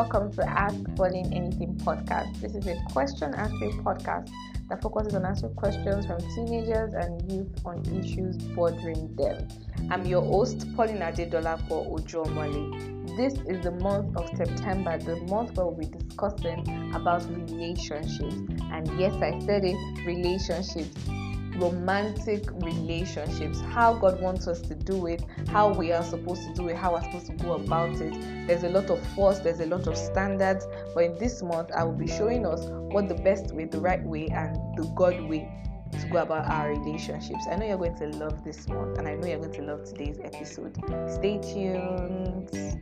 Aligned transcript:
Welcome 0.00 0.32
to 0.32 0.48
Ask 0.48 0.76
Pauline 0.96 1.30
Anything 1.30 1.74
podcast. 1.84 2.40
This 2.40 2.54
is 2.54 2.66
a 2.66 2.74
question 2.90 3.34
answering 3.34 3.84
podcast 3.84 4.30
that 4.70 4.80
focuses 4.80 5.14
on 5.14 5.26
answering 5.26 5.52
questions 5.56 6.06
from 6.06 6.18
teenagers 6.34 6.94
and 6.94 7.30
youth 7.30 7.48
on 7.66 7.84
issues 7.84 8.38
bothering 8.38 9.14
them. 9.16 9.46
I'm 9.90 10.06
your 10.06 10.22
host, 10.22 10.66
Pauline 10.74 11.00
Adedolapo 11.00 11.92
Ojomole. 11.92 13.14
This 13.18 13.34
is 13.46 13.62
the 13.62 13.72
month 13.72 14.16
of 14.16 14.26
September, 14.38 14.96
the 14.96 15.16
month 15.26 15.54
where 15.58 15.66
we'll 15.66 15.76
be 15.76 15.98
discussing 15.98 16.94
about 16.94 17.22
relationships. 17.28 18.36
And 18.72 18.98
yes, 18.98 19.14
I 19.16 19.38
said 19.40 19.66
it 19.66 20.06
relationships 20.06 20.96
romantic 21.56 22.50
relationships, 22.52 23.60
how 23.60 23.94
God 23.94 24.20
wants 24.20 24.46
us 24.46 24.60
to 24.62 24.74
do 24.74 25.06
it, 25.06 25.22
how 25.48 25.72
we 25.72 25.92
are 25.92 26.02
supposed 26.02 26.42
to 26.48 26.54
do 26.54 26.68
it, 26.68 26.76
how 26.76 26.92
we're 26.92 27.02
supposed 27.02 27.26
to 27.26 27.32
go 27.44 27.52
about 27.54 28.00
it. 28.00 28.46
There's 28.46 28.62
a 28.62 28.68
lot 28.68 28.90
of 28.90 29.00
force, 29.14 29.38
there's 29.40 29.60
a 29.60 29.66
lot 29.66 29.86
of 29.86 29.96
standards, 29.96 30.66
but 30.94 31.04
in 31.04 31.18
this 31.18 31.42
month, 31.42 31.70
I 31.72 31.84
will 31.84 31.92
be 31.92 32.06
showing 32.06 32.46
us 32.46 32.60
what 32.92 33.08
the 33.08 33.14
best 33.14 33.52
way, 33.52 33.64
the 33.64 33.80
right 33.80 34.02
way, 34.02 34.28
and 34.28 34.56
the 34.76 34.84
God 34.94 35.20
way 35.28 35.48
to 35.92 36.06
go 36.06 36.18
about 36.18 36.46
our 36.46 36.70
relationships. 36.70 37.46
I 37.50 37.56
know 37.56 37.66
you're 37.66 37.78
going 37.78 37.96
to 37.96 38.06
love 38.16 38.44
this 38.44 38.68
month, 38.68 38.98
and 38.98 39.08
I 39.08 39.16
know 39.16 39.26
you're 39.26 39.38
going 39.38 39.52
to 39.52 39.62
love 39.62 39.84
today's 39.84 40.18
episode. 40.22 40.76
Stay 41.08 41.38
tuned. 41.38 42.80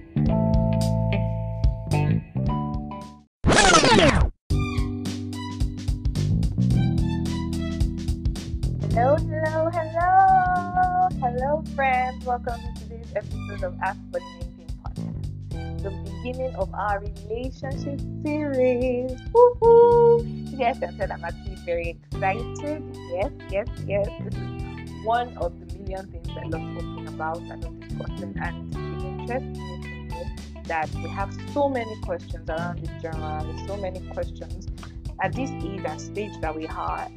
Welcome 12.29 12.60
to 12.60 12.82
today's 12.82 13.10
episode 13.16 13.62
of 13.62 13.74
Ask 13.82 13.98
Pauline 14.12 14.29
Anything 14.34 14.68
podcast, 14.84 15.82
the 15.82 15.90
beginning 16.04 16.54
of 16.57 16.68
our 16.74 17.01
relationship 17.01 17.98
series. 18.23 19.12
You 19.32 20.59
guys 20.59 20.79
can 20.79 21.10
I'm 21.10 21.24
actually 21.24 21.57
very 21.65 21.98
excited. 22.12 22.85
Yes, 23.12 23.32
yes, 23.48 23.68
yes. 23.87 24.09
This 24.24 24.35
is 24.35 25.07
one 25.07 25.38
of 25.38 25.59
the 25.59 25.79
million 25.79 26.07
things 26.09 26.29
I 26.29 26.43
love 26.48 26.60
talking 26.74 27.09
about. 27.09 27.38
I 27.38 27.54
love 27.54 27.80
discussing, 27.80 28.35
and 28.42 28.76
it's 28.76 29.04
interesting 29.32 30.63
that 30.65 30.90
we 30.96 31.09
have 31.09 31.35
so 31.54 31.70
many 31.70 31.98
questions 32.02 32.51
around 32.51 32.80
this 32.80 33.02
journal. 33.02 33.66
So 33.66 33.79
many 33.79 34.01
questions 34.13 34.68
at 35.23 35.32
this 35.32 35.48
age 35.48 35.80
and 35.82 35.98
stage 35.98 36.38
that 36.42 36.54
we 36.54 36.66
are 36.66 37.09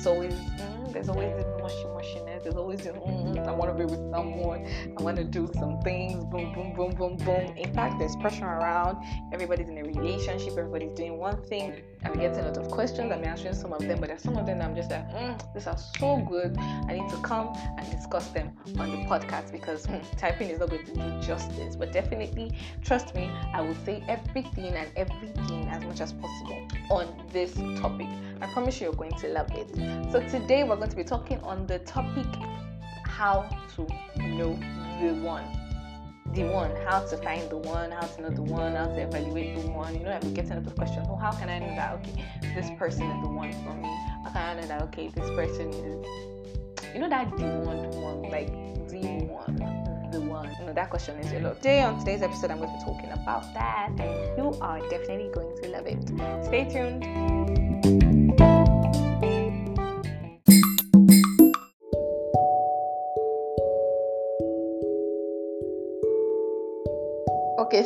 it's 0.00 0.06
mm, 0.06 0.92
there's 0.92 1.08
always 1.08 1.34
this 1.34 1.57
mushy. 1.94 2.20
There's 2.42 2.54
always 2.54 2.80
mm, 2.80 3.46
I 3.46 3.52
want 3.52 3.76
to 3.76 3.78
be 3.78 3.90
with 3.90 4.10
someone. 4.10 4.66
I 4.98 5.02
want 5.02 5.16
to 5.16 5.24
do 5.24 5.50
some 5.54 5.80
things. 5.82 6.24
Boom, 6.24 6.52
boom, 6.52 6.74
boom, 6.74 6.94
boom, 6.94 7.16
boom. 7.16 7.56
In 7.56 7.72
fact, 7.74 7.98
there's 7.98 8.16
pressure 8.16 8.46
around. 8.46 9.04
Everybody's 9.32 9.68
in 9.68 9.78
a 9.78 9.82
relationship. 9.82 10.56
Everybody's 10.56 10.92
doing 10.92 11.18
one 11.18 11.42
thing. 11.44 11.82
I'm 12.04 12.14
getting 12.14 12.38
a 12.38 12.48
lot 12.48 12.56
of 12.56 12.70
questions. 12.70 13.12
I'm 13.12 13.24
answering 13.24 13.54
some 13.54 13.72
of 13.72 13.80
them, 13.80 14.00
but 14.00 14.08
there's 14.08 14.22
some 14.22 14.36
of 14.36 14.46
them 14.46 14.62
I'm 14.62 14.74
just 14.74 14.90
like, 14.90 15.08
mm, 15.10 15.54
these 15.54 15.66
are 15.66 15.78
so 15.98 16.16
good. 16.28 16.56
I 16.58 16.94
need 16.94 17.08
to 17.10 17.16
come 17.22 17.52
and 17.76 17.90
discuss 17.90 18.28
them 18.28 18.52
on 18.78 18.90
the 18.90 18.98
podcast 19.08 19.52
because 19.52 19.86
hmm, 19.86 19.98
typing 20.16 20.48
is 20.48 20.60
not 20.60 20.70
going 20.70 20.84
to 20.86 20.94
do 20.94 21.20
justice. 21.20 21.76
But 21.76 21.92
definitely, 21.92 22.52
trust 22.82 23.14
me, 23.14 23.30
I 23.52 23.60
will 23.60 23.76
say 23.84 24.02
everything 24.08 24.74
and 24.74 24.88
everything 24.96 25.68
as 25.68 25.84
much 25.84 26.00
as 26.00 26.12
possible 26.12 26.68
on 26.90 27.26
this 27.32 27.54
topic. 27.80 28.08
I 28.40 28.46
promise 28.52 28.80
you, 28.80 28.86
you're 28.86 28.94
going 28.94 29.12
to 29.18 29.28
love 29.28 29.50
it. 29.52 29.74
So 30.12 30.20
today 30.20 30.62
we're 30.62 30.76
going 30.76 30.90
to 30.90 30.96
be 30.96 31.04
talking 31.04 31.40
on 31.40 31.57
the 31.66 31.78
topic 31.80 32.26
how 33.04 33.48
to 33.74 33.86
know 34.22 34.58
the 35.00 35.14
one 35.22 35.44
the 36.34 36.44
one, 36.44 36.70
how 36.86 37.00
to 37.00 37.16
find 37.18 37.48
the 37.50 37.56
one, 37.56 37.90
how 37.90 38.00
to 38.00 38.22
know 38.22 38.30
the 38.30 38.42
one, 38.42 38.74
how 38.74 38.86
to 38.86 39.00
evaluate 39.00 39.56
the 39.56 39.70
one. 39.70 39.94
You 39.94 40.04
know, 40.04 40.18
been 40.20 40.34
getting 40.34 40.52
a 40.52 40.56
lot 40.56 40.66
of 40.66 40.76
questions. 40.76 41.06
Well, 41.08 41.18
oh, 41.18 41.24
how 41.24 41.32
can 41.32 41.48
I 41.48 41.58
know 41.58 41.74
that 41.74 41.94
okay, 41.94 42.24
this 42.54 42.70
person 42.78 43.10
is 43.10 43.22
the 43.22 43.30
one 43.30 43.52
for 43.64 43.74
me? 43.74 43.88
How 44.24 44.30
can 44.32 44.58
I 44.58 44.60
know 44.60 44.66
that 44.68 44.82
okay, 44.82 45.08
this 45.08 45.28
person 45.30 45.70
is 45.70 46.06
you 46.94 47.00
know 47.00 47.08
that 47.08 47.36
the 47.36 47.44
one 47.44 47.90
one, 47.90 48.22
like 48.30 48.48
the 48.88 49.26
one, 49.26 49.56
the 50.10 50.20
one. 50.20 50.50
You 50.60 50.66
know, 50.66 50.72
that 50.72 50.90
question 50.90 51.18
is 51.18 51.32
a 51.32 51.40
lot. 51.40 51.56
Today 51.56 51.82
on 51.82 51.98
today's 51.98 52.22
episode 52.22 52.50
I'm 52.50 52.58
going 52.58 52.70
to 52.70 52.78
be 52.78 52.92
talking 52.92 53.10
about 53.10 53.42
that 53.54 53.90
and 53.98 54.38
you 54.38 54.58
are 54.60 54.80
definitely 54.88 55.30
going 55.32 55.56
to 55.62 55.68
love 55.68 55.86
it. 55.86 56.02
Stay 56.44 56.68
tuned. 56.70 57.57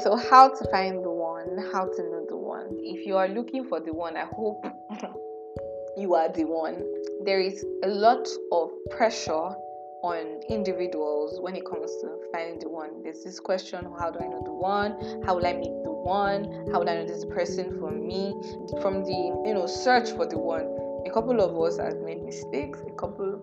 So 0.02 0.16
how 0.16 0.48
to 0.48 0.70
find 0.70 1.04
the 1.04 1.10
one, 1.10 1.58
how 1.72 1.84
to 1.84 2.02
know 2.02 2.26
the 2.28 2.36
one. 2.36 2.66
If 2.82 3.06
you 3.06 3.16
are 3.16 3.28
looking 3.28 3.64
for 3.64 3.80
the 3.80 3.92
one, 3.92 4.16
I 4.16 4.24
hope 4.24 4.64
you 5.96 6.14
are 6.14 6.28
the 6.28 6.44
one. 6.44 6.82
There 7.24 7.40
is 7.40 7.64
a 7.84 7.88
lot 7.88 8.26
of 8.50 8.70
pressure 8.90 9.54
on 10.02 10.40
individuals 10.48 11.40
when 11.40 11.54
it 11.54 11.64
comes 11.64 11.90
to 12.00 12.18
finding 12.32 12.58
the 12.58 12.68
one. 12.68 13.02
There's 13.04 13.22
this 13.22 13.38
question 13.38 13.86
how 13.98 14.10
do 14.10 14.18
I 14.18 14.26
know 14.26 14.42
the 14.44 14.52
one? 14.52 15.22
How 15.24 15.36
will 15.36 15.46
I 15.46 15.52
meet 15.52 15.72
the 15.84 15.92
one? 15.92 16.44
How 16.72 16.80
will 16.80 16.88
I 16.88 16.96
know 16.96 17.06
this 17.06 17.24
person 17.24 17.78
for 17.78 17.92
me? 17.92 18.34
From 18.82 19.04
the 19.04 19.42
you 19.46 19.54
know 19.54 19.66
search 19.66 20.10
for 20.10 20.26
the 20.26 20.38
one, 20.38 20.66
a 21.06 21.10
couple 21.10 21.40
of 21.40 21.56
us 21.56 21.78
have 21.78 22.00
made 22.00 22.22
mistakes, 22.24 22.80
a 22.86 22.94
couple 22.94 23.40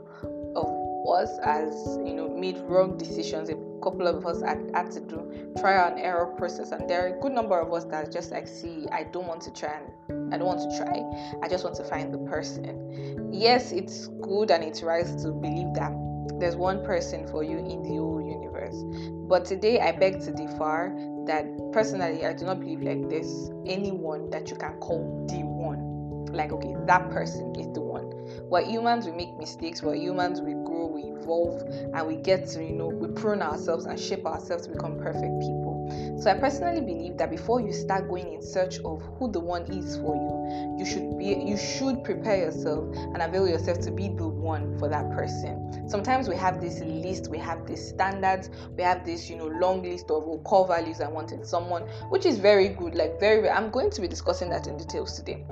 of 0.56 0.68
us 1.08 1.38
has 1.44 1.98
you 2.06 2.14
know 2.14 2.28
made 2.28 2.58
wrong 2.68 2.98
decisions, 2.98 3.50
couple 3.82 4.08
of 4.08 4.26
us 4.26 4.42
had, 4.42 4.72
had 4.74 4.92
to 4.92 5.00
do 5.00 5.54
trial 5.60 5.92
and 5.92 6.00
error 6.00 6.28
process 6.38 6.72
and 6.72 6.90
there 6.90 7.06
are 7.06 7.18
a 7.18 7.22
good 7.22 7.32
number 7.32 7.60
of 7.60 7.72
us 7.74 7.86
that 7.86 8.12
just 8.12 8.32
like 8.32 8.48
see 8.48 8.86
i 8.92 9.04
don't 9.04 9.28
want 9.28 9.42
to 9.42 9.52
try 9.52 9.80
and 10.10 10.34
i 10.34 10.38
don't 10.38 10.48
want 10.48 10.60
to 10.60 10.78
try. 10.78 11.02
I 11.42 11.48
just 11.48 11.64
want 11.64 11.76
to 11.78 11.84
find 11.84 12.14
the 12.14 12.20
person. 12.20 13.30
Yes 13.32 13.72
it's 13.72 14.08
good 14.22 14.52
and 14.52 14.64
it's 14.64 14.84
right 14.84 15.06
to 15.06 15.32
believe 15.32 15.74
that 15.76 15.92
there's 16.40 16.56
one 16.56 16.84
person 16.86 17.28
for 17.28 17.44
you 17.44 17.58
in 17.58 17.84
the 17.84 17.90
whole 17.90 18.22
universe. 18.22 18.84
But 19.28 19.46
today 19.46 19.80
i 19.80 19.92
beg 19.92 20.20
to 20.22 20.32
differ 20.32 20.96
that 21.26 21.46
personally 21.72 22.26
i 22.26 22.34
do 22.34 22.46
not 22.46 22.60
believe 22.60 22.82
like 22.82 23.10
there's 23.10 23.52
anyone 23.66 24.30
that 24.30 24.50
you 24.50 24.56
can 24.56 24.74
call 24.80 25.26
the 25.30 25.49
like 26.32 26.52
okay 26.52 26.76
that 26.86 27.10
person 27.12 27.56
is 27.56 27.68
the 27.74 27.82
one. 27.82 28.10
We're 28.50 28.64
humans 28.64 29.06
we 29.06 29.12
make 29.12 29.38
mistakes. 29.38 29.82
We're 29.82 29.96
humans 29.96 30.42
we 30.42 30.54
grow 30.54 30.88
we 30.88 31.02
evolve 31.02 31.62
and 31.94 32.08
we 32.08 32.16
get 32.16 32.48
to 32.50 32.64
you 32.64 32.74
know 32.74 32.88
we 32.88 33.08
prune 33.14 33.42
ourselves 33.42 33.86
and 33.86 34.00
shape 34.00 34.26
ourselves 34.26 34.68
to 34.68 34.74
become 34.74 34.98
perfect 34.98 35.40
people. 35.40 35.70
So 36.22 36.30
i 36.30 36.34
personally 36.34 36.82
believe 36.82 37.18
that 37.18 37.32
before 37.32 37.62
you 37.62 37.72
start 37.74 38.08
going 38.10 38.34
in 38.34 38.42
search 38.42 38.80
of 38.80 39.02
who 39.18 39.32
the 39.32 39.40
one 39.40 39.64
is 39.72 39.98
for 39.98 40.16
you 40.16 40.78
you 40.78 40.86
should 40.86 41.18
be 41.18 41.26
you 41.28 41.58
should 41.58 42.04
prepare 42.04 42.38
yourself 42.38 42.94
and 42.96 43.22
avail 43.22 43.48
yourself 43.48 43.80
to 43.82 43.92
be 43.92 44.10
the 44.10 44.28
one 44.28 44.78
for 44.78 44.90
that 44.90 45.10
person. 45.12 45.88
Sometimes 45.90 46.28
we 46.28 46.36
have 46.36 46.62
this 46.62 46.80
list 46.82 47.30
we 47.30 47.38
have 47.38 47.66
this 47.66 47.90
standards 47.90 48.50
we 48.78 48.84
have 48.84 49.06
this 49.06 49.30
you 49.30 49.38
know 49.38 49.48
long 49.48 49.82
list 49.84 50.06
of 50.12 50.24
oh, 50.28 50.40
core 50.44 50.68
values 50.68 51.02
i 51.02 51.08
want 51.08 51.32
in 51.32 51.44
someone 51.44 51.84
which 52.10 52.26
is 52.26 52.38
very 52.38 52.70
good. 52.70 52.96
Like 52.96 53.20
very 53.20 53.50
i'm 53.50 53.70
going 53.72 53.90
to 53.92 54.02
be 54.02 54.08
discussing 54.08 54.50
that 54.50 54.68
in 54.68 54.78
details 54.78 55.16
today 55.16 55.46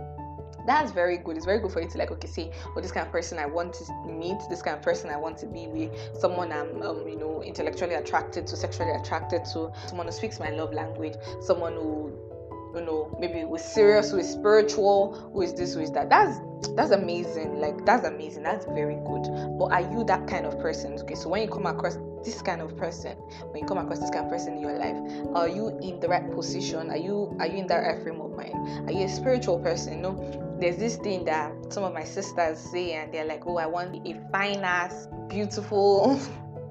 that's 0.67 0.91
very 0.91 1.17
good. 1.17 1.37
It's 1.37 1.45
very 1.45 1.59
good 1.59 1.71
for 1.71 1.81
you 1.81 1.89
to 1.89 1.97
like, 1.97 2.11
okay, 2.11 2.27
say, 2.27 2.51
oh, 2.75 2.81
this 2.81 2.91
kind 2.91 3.05
of 3.05 3.11
person 3.11 3.39
I 3.39 3.45
want 3.45 3.73
to 3.75 3.93
meet, 4.05 4.37
this 4.49 4.61
kind 4.61 4.75
of 4.77 4.83
person 4.83 5.09
I 5.09 5.17
want 5.17 5.37
to 5.39 5.47
be 5.47 5.67
with, 5.67 5.91
someone 6.19 6.51
I'm, 6.51 6.81
um, 6.83 7.07
you 7.07 7.15
know, 7.15 7.41
intellectually 7.41 7.95
attracted 7.95 8.45
to, 8.47 8.57
sexually 8.57 8.91
attracted 8.91 9.45
to, 9.53 9.71
someone 9.87 10.07
who 10.07 10.11
speaks 10.11 10.39
my 10.39 10.49
love 10.49 10.73
language, 10.73 11.13
someone 11.41 11.73
who, 11.73 12.11
you 12.75 12.81
know, 12.81 13.15
maybe 13.19 13.39
who 13.39 13.55
is 13.55 13.63
serious, 13.63 14.11
who 14.11 14.17
is 14.17 14.29
spiritual, 14.29 15.31
who 15.33 15.41
is 15.41 15.53
this, 15.53 15.73
who 15.73 15.79
is 15.79 15.91
that. 15.91 16.09
That's 16.09 16.37
that's 16.75 16.91
amazing. 16.91 17.59
Like 17.59 17.85
that's 17.85 18.05
amazing. 18.05 18.43
That's 18.43 18.65
very 18.65 18.95
good. 19.05 19.23
But 19.57 19.71
are 19.71 19.81
you 19.81 20.03
that 20.05 20.27
kind 20.27 20.45
of 20.45 20.59
person? 20.59 20.93
Okay, 20.99 21.15
so 21.15 21.29
when 21.29 21.41
you 21.41 21.47
come 21.47 21.65
across 21.65 21.97
this 22.23 22.41
kind 22.41 22.61
of 22.61 22.75
person, 22.75 23.13
when 23.51 23.61
you 23.61 23.67
come 23.67 23.77
across 23.77 23.99
this 23.99 24.09
kind 24.09 24.25
of 24.25 24.31
person 24.31 24.53
in 24.53 24.61
your 24.61 24.77
life, 24.77 24.97
are 25.33 25.47
you 25.47 25.77
in 25.81 25.99
the 25.99 26.07
right 26.07 26.29
position? 26.31 26.89
Are 26.89 26.97
you 26.97 27.35
are 27.39 27.47
you 27.47 27.57
in 27.57 27.67
that 27.67 27.77
right 27.77 28.01
frame 28.03 28.19
of 28.21 28.35
mind? 28.35 28.89
Are 28.89 28.91
you 28.91 29.05
a 29.05 29.09
spiritual 29.09 29.59
person? 29.59 29.97
You 29.97 30.01
know, 30.01 30.46
there's 30.59 30.77
this 30.77 30.95
thing 30.97 31.25
that 31.25 31.51
some 31.71 31.83
of 31.83 31.93
my 31.93 32.03
sisters 32.03 32.59
say, 32.59 32.93
and 32.93 33.13
they're 33.13 33.25
like, 33.25 33.45
"Oh, 33.45 33.57
I 33.57 33.65
want 33.67 34.07
a 34.07 34.19
fine 34.31 34.63
ass, 34.63 35.07
beautiful, 35.29 36.19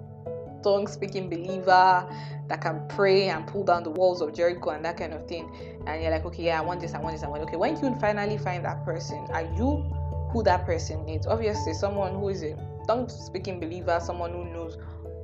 tongue 0.63 0.87
speaking 0.87 1.31
believer 1.31 2.09
that 2.49 2.61
can 2.61 2.87
pray 2.89 3.29
and 3.29 3.47
pull 3.47 3.65
down 3.65 3.83
the 3.83 3.91
walls 3.91 4.21
of 4.21 4.35
Jericho 4.35 4.71
and 4.71 4.85
that 4.85 4.97
kind 4.97 5.13
of 5.13 5.27
thing." 5.29 5.51
And 5.87 6.03
you're 6.03 6.11
like, 6.11 6.25
"Okay, 6.25 6.45
yeah, 6.45 6.61
I 6.61 6.65
want 6.65 6.81
this, 6.81 6.95
I 6.95 7.01
want 7.01 7.15
this, 7.15 7.23
I 7.23 7.29
want." 7.29 7.43
this. 7.43 7.49
Okay, 7.49 7.57
when 7.57 7.77
you 7.77 7.95
finally 8.01 8.39
find 8.39 8.65
that 8.65 8.85
person, 8.85 9.19
are 9.31 9.45
you 9.57 9.85
who 10.33 10.43
that 10.43 10.67
person 10.67 11.05
needs? 11.05 11.27
Obviously, 11.27 11.73
someone 11.75 12.15
who 12.15 12.29
is 12.29 12.43
a 12.43 12.57
tongue 12.87 13.09
speaking 13.09 13.61
believer, 13.61 14.01
someone 14.03 14.33
who 14.33 14.45
knows 14.45 14.79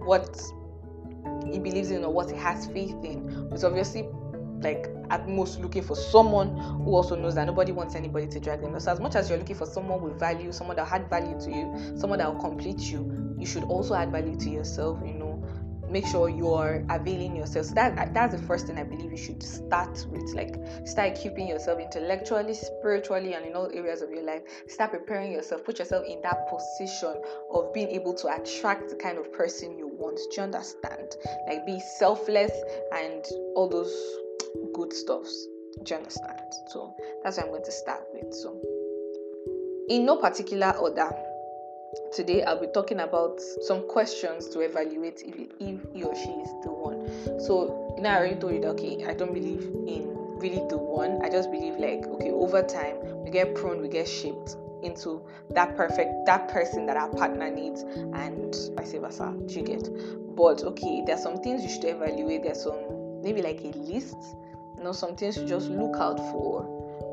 what 0.04 0.40
he 1.50 1.58
believes 1.58 1.90
in 1.90 2.04
or 2.04 2.12
what 2.12 2.30
he 2.30 2.36
has 2.36 2.66
faith 2.66 2.96
in, 3.04 3.50
is 3.52 3.64
obviously 3.64 4.08
like 4.62 4.88
at 5.10 5.28
most 5.28 5.60
looking 5.60 5.82
for 5.82 5.94
someone 5.94 6.56
who 6.56 6.94
also 6.94 7.14
knows 7.16 7.34
that 7.34 7.46
nobody 7.46 7.72
wants 7.72 7.94
anybody 7.94 8.26
to 8.26 8.40
drag 8.40 8.62
them. 8.62 8.78
So 8.80 8.92
as 8.92 9.00
much 9.00 9.14
as 9.14 9.28
you're 9.28 9.38
looking 9.38 9.56
for 9.56 9.66
someone 9.66 10.00
with 10.00 10.18
value, 10.18 10.52
someone 10.52 10.76
that 10.76 10.88
had 10.88 11.08
value 11.10 11.38
to 11.40 11.50
you, 11.50 11.98
someone 11.98 12.18
that 12.18 12.32
will 12.32 12.40
complete 12.40 12.80
you, 12.80 13.34
you 13.38 13.46
should 13.46 13.64
also 13.64 13.94
add 13.94 14.10
value 14.10 14.36
to 14.38 14.50
yourself. 14.50 15.00
You 15.04 15.14
know, 15.14 15.44
make 15.92 16.06
sure 16.06 16.28
you're 16.28 16.84
availing 16.88 17.36
yourself. 17.36 17.66
So 17.66 17.74
that 17.74 18.14
that's 18.14 18.34
the 18.34 18.42
first 18.42 18.66
thing 18.66 18.78
I 18.78 18.84
believe 18.84 19.10
you 19.10 19.18
should 19.18 19.42
start 19.42 20.06
with. 20.10 20.34
Like 20.34 20.56
start 20.86 21.18
equipping 21.18 21.48
yourself 21.48 21.78
intellectually, 21.78 22.54
spiritually, 22.54 23.34
and 23.34 23.44
in 23.44 23.54
all 23.54 23.70
areas 23.72 24.00
of 24.00 24.10
your 24.10 24.24
life. 24.24 24.42
Start 24.68 24.92
preparing 24.92 25.32
yourself. 25.32 25.64
Put 25.64 25.78
yourself 25.78 26.04
in 26.06 26.22
that 26.22 26.48
position 26.48 27.14
of 27.52 27.72
being 27.74 27.88
able 27.88 28.14
to 28.14 28.28
attract 28.28 28.88
the 28.88 28.96
kind 28.96 29.18
of 29.18 29.30
person 29.32 29.76
you 29.76 29.88
want. 29.88 30.16
Do 30.16 30.36
you 30.36 30.42
understand? 30.42 31.14
Like 31.46 31.66
be 31.66 31.78
selfless 31.80 32.52
and 32.94 33.24
all 33.54 33.68
those 33.68 33.92
good 34.74 34.92
stuffs. 34.92 35.46
Do 35.82 35.94
you 35.94 35.96
understand? 35.96 36.38
So 36.68 36.94
that's 37.22 37.36
what 37.36 37.46
I'm 37.46 37.52
going 37.52 37.64
to 37.64 37.72
start 37.72 38.04
with. 38.12 38.34
So 38.34 38.60
in 39.88 40.04
no 40.06 40.16
particular 40.16 40.72
order 40.78 41.10
Today, 42.14 42.42
I'll 42.42 42.60
be 42.60 42.68
talking 42.68 43.00
about 43.00 43.38
some 43.62 43.86
questions 43.86 44.48
to 44.48 44.60
evaluate 44.60 45.22
if, 45.26 45.34
if 45.60 45.80
he 45.92 46.02
or 46.02 46.14
she 46.14 46.30
is 46.30 46.48
the 46.62 46.70
one. 46.70 47.06
So, 47.38 47.94
you 47.96 48.02
know, 48.02 48.08
I 48.08 48.16
already 48.16 48.36
told 48.36 48.54
you 48.54 48.60
that, 48.62 48.68
okay, 48.68 49.04
I 49.06 49.12
don't 49.12 49.34
believe 49.34 49.60
in 49.86 50.08
really 50.38 50.66
the 50.70 50.78
one. 50.78 51.20
I 51.22 51.28
just 51.28 51.50
believe, 51.50 51.74
like, 51.76 52.06
okay, 52.06 52.30
over 52.30 52.62
time, 52.62 52.96
we 53.24 53.30
get 53.30 53.54
prone, 53.54 53.82
we 53.82 53.88
get 53.88 54.08
shaped 54.08 54.56
into 54.82 55.22
that 55.50 55.76
perfect 55.76 56.26
that 56.26 56.48
person 56.48 56.86
that 56.86 56.96
our 56.96 57.08
partner 57.10 57.48
needs 57.48 57.82
and 57.82 58.52
vice 58.74 58.92
versa 58.94 59.32
you 59.46 59.62
get 59.62 59.88
but 60.34 60.64
okay 60.64 61.04
there's 61.06 61.22
some 61.22 61.40
things 61.40 61.62
you 61.62 61.68
should 61.68 61.84
evaluate 61.84 62.42
there's 62.42 62.64
some 62.64 63.22
maybe 63.22 63.42
like 63.42 63.60
a 63.60 63.68
list 63.78 64.16
know 64.82 64.92
some 64.92 65.16
things 65.16 65.36
to 65.36 65.46
just 65.46 65.68
look 65.68 65.96
out 65.96 66.18
for 66.18 66.64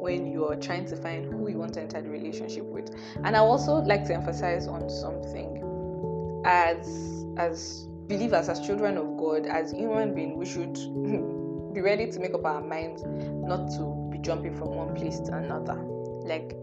when 0.02 0.28
you're 0.28 0.56
trying 0.56 0.86
to 0.86 0.96
find 0.96 1.26
who 1.26 1.50
you 1.50 1.58
want 1.58 1.74
to 1.74 1.82
enter 1.82 2.02
the 2.02 2.10
relationship 2.10 2.64
with. 2.64 2.96
And 3.24 3.36
I 3.36 3.40
also 3.40 3.76
like 3.76 4.06
to 4.06 4.14
emphasize 4.14 4.68
on 4.68 4.90
something 4.90 6.42
as 6.46 7.26
as 7.38 7.88
believers, 8.08 8.50
as 8.50 8.66
children 8.66 8.98
of 8.98 9.18
God, 9.18 9.46
as 9.46 9.72
human 9.72 10.16
beings, 10.16 10.36
we 10.38 10.46
should 10.46 10.74
be 11.74 11.82
ready 11.82 12.12
to 12.12 12.20
make 12.20 12.34
up 12.34 12.46
our 12.46 12.62
minds 12.62 13.04
not 13.06 13.70
to 13.78 14.10
be 14.12 14.18
jumping 14.20 14.56
from 14.56 14.70
one 14.70 14.96
place 14.96 15.20
to 15.20 15.34
another. 15.38 15.76
Like 16.24 16.56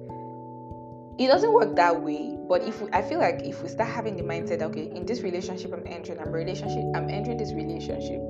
it 1.19 1.29
doesn't 1.29 1.53
work 1.53 1.75
that 1.77 2.03
way 2.03 2.37
but 2.47 2.63
if 2.63 2.83
we, 2.83 2.91
i 2.93 3.01
feel 3.01 3.19
like 3.19 3.41
if 3.43 3.63
we 3.63 3.69
start 3.69 3.89
having 3.89 4.17
the 4.17 4.23
mindset 4.23 4.61
okay 4.61 4.91
in 4.95 5.07
this 5.07 5.23
relationship 5.23 5.73
i'm 5.73 5.83
entering 5.87 6.19
i'm 6.21 6.31
relationship 6.31 6.85
i'm 6.95 7.09
entering 7.09 7.39
this 7.39 7.53
relationship 7.53 8.21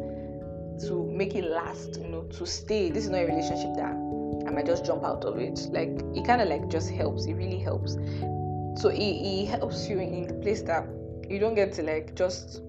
to 0.81 1.11
make 1.13 1.35
it 1.35 1.45
last 1.45 2.01
you 2.01 2.09
know 2.09 2.23
to 2.23 2.47
stay 2.47 2.91
this 2.91 3.05
is 3.05 3.11
not 3.11 3.23
a 3.23 3.27
relationship 3.27 3.75
that 3.77 3.95
I 4.47 4.51
might 4.51 4.67
just 4.67 4.85
jump 4.85 5.05
out 5.05 5.25
of 5.25 5.39
it. 5.39 5.59
Like 5.71 5.89
it 6.15 6.25
kind 6.25 6.41
of 6.41 6.49
like 6.49 6.69
just 6.69 6.91
helps. 6.91 7.27
It 7.27 7.35
really 7.35 7.59
helps. 7.59 7.95
So 8.81 8.91
it, 8.91 8.99
it 8.99 9.47
helps 9.49 9.89
you 9.89 9.99
in 9.99 10.29
the 10.29 10.35
place 10.35 10.63
that 10.63 10.87
you 11.29 11.39
don't 11.39 11.55
get 11.55 11.73
to 11.75 11.83
like 11.83 12.15
just 12.15 12.63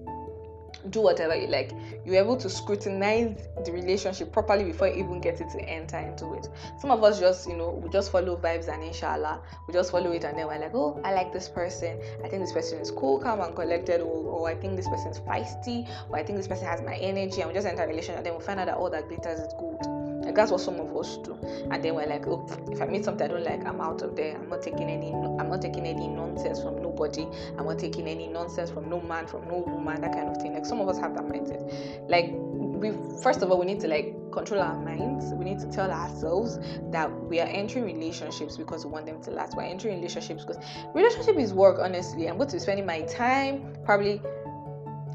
do 0.90 1.00
whatever 1.00 1.34
you 1.34 1.46
like. 1.46 1.72
You're 2.04 2.16
able 2.16 2.36
to 2.36 2.48
scrutinize 2.48 3.36
the 3.64 3.72
relationship 3.72 4.32
properly 4.32 4.64
before 4.64 4.88
you 4.88 5.04
even 5.04 5.20
get 5.20 5.40
it 5.40 5.50
to 5.50 5.60
enter 5.60 5.98
into 5.98 6.34
it. 6.34 6.48
Some 6.80 6.90
of 6.90 7.02
us 7.02 7.20
just, 7.20 7.48
you 7.48 7.56
know, 7.56 7.70
we 7.70 7.88
just 7.90 8.12
follow 8.12 8.36
vibes 8.36 8.68
and 8.72 8.82
inshallah, 8.82 9.40
we 9.66 9.74
just 9.74 9.90
follow 9.90 10.12
it 10.12 10.24
and 10.24 10.38
then 10.38 10.46
we're 10.46 10.58
like, 10.58 10.74
oh, 10.74 11.00
I 11.04 11.14
like 11.14 11.32
this 11.32 11.48
person. 11.48 12.00
I 12.24 12.28
think 12.28 12.42
this 12.42 12.52
person 12.52 12.78
is 12.78 12.90
cool, 12.90 13.18
calm, 13.18 13.40
and 13.40 13.54
collected, 13.54 14.00
or, 14.00 14.24
or 14.24 14.48
I 14.48 14.54
think 14.54 14.76
this 14.76 14.88
person's 14.88 15.20
feisty, 15.20 15.88
or 16.08 16.16
I 16.16 16.22
think 16.22 16.38
this 16.38 16.48
person 16.48 16.66
has 16.66 16.82
my 16.82 16.96
energy, 16.96 17.40
and 17.40 17.48
we 17.48 17.54
just 17.54 17.66
enter 17.66 17.84
a 17.84 17.86
relationship 17.86 18.18
and 18.18 18.26
then 18.26 18.36
we 18.36 18.44
find 18.44 18.60
out 18.60 18.66
that 18.66 18.76
all 18.76 18.90
that 18.90 19.08
glitters 19.08 19.40
is 19.40 19.52
good 19.58 19.98
like 20.28 20.34
that's 20.34 20.50
what 20.50 20.60
some 20.60 20.78
of 20.78 20.94
us 20.94 21.16
do. 21.24 21.38
And 21.70 21.82
then 21.82 21.94
we're 21.94 22.06
like, 22.06 22.26
oh, 22.26 22.46
if 22.70 22.82
I 22.82 22.86
meet 22.86 23.02
something 23.02 23.24
I 23.24 23.32
don't 23.32 23.44
like, 23.44 23.64
I'm 23.64 23.80
out 23.80 24.02
of 24.02 24.14
there. 24.14 24.36
I'm 24.36 24.50
not 24.50 24.60
taking 24.60 24.90
any. 24.90 25.10
I'm 25.10 25.48
not 25.48 25.62
taking 25.62 25.86
any 25.86 26.06
nonsense 26.06 26.60
from 26.60 26.77
I'm 27.04 27.64
not 27.64 27.78
taking 27.78 28.06
any 28.06 28.26
nonsense 28.26 28.70
from 28.70 28.88
no 28.88 29.00
man, 29.00 29.26
from 29.26 29.46
no 29.48 29.64
woman, 29.66 30.00
that 30.00 30.12
kind 30.12 30.28
of 30.28 30.36
thing. 30.40 30.54
Like 30.54 30.66
some 30.66 30.80
of 30.80 30.88
us 30.88 30.98
have 30.98 31.14
that 31.14 31.24
mindset. 31.24 32.08
Like 32.08 32.32
we 32.78 32.92
first 33.22 33.42
of 33.42 33.50
all 33.50 33.58
we 33.58 33.66
need 33.66 33.80
to 33.80 33.88
like 33.88 34.14
control 34.30 34.60
our 34.60 34.78
minds 34.78 35.32
we 35.34 35.44
need 35.44 35.58
to 35.58 35.66
tell 35.66 35.90
ourselves 35.90 36.58
that 36.90 37.10
we 37.24 37.40
are 37.40 37.48
entering 37.48 37.84
relationships 37.84 38.56
because 38.56 38.84
we 38.84 38.92
want 38.92 39.04
them 39.04 39.20
to 39.20 39.30
last 39.30 39.56
we're 39.56 39.62
entering 39.62 39.96
relationships 39.96 40.44
because 40.44 40.62
relationship 40.94 41.36
is 41.38 41.52
work 41.52 41.78
honestly 41.80 42.28
i'm 42.28 42.36
going 42.36 42.48
to 42.48 42.54
be 42.54 42.60
spending 42.60 42.86
my 42.86 43.00
time 43.02 43.74
probably 43.84 44.22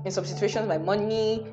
in 0.04 0.12
some 0.12 0.26
situations 0.26 0.68
my 0.68 0.78
money 0.78 1.46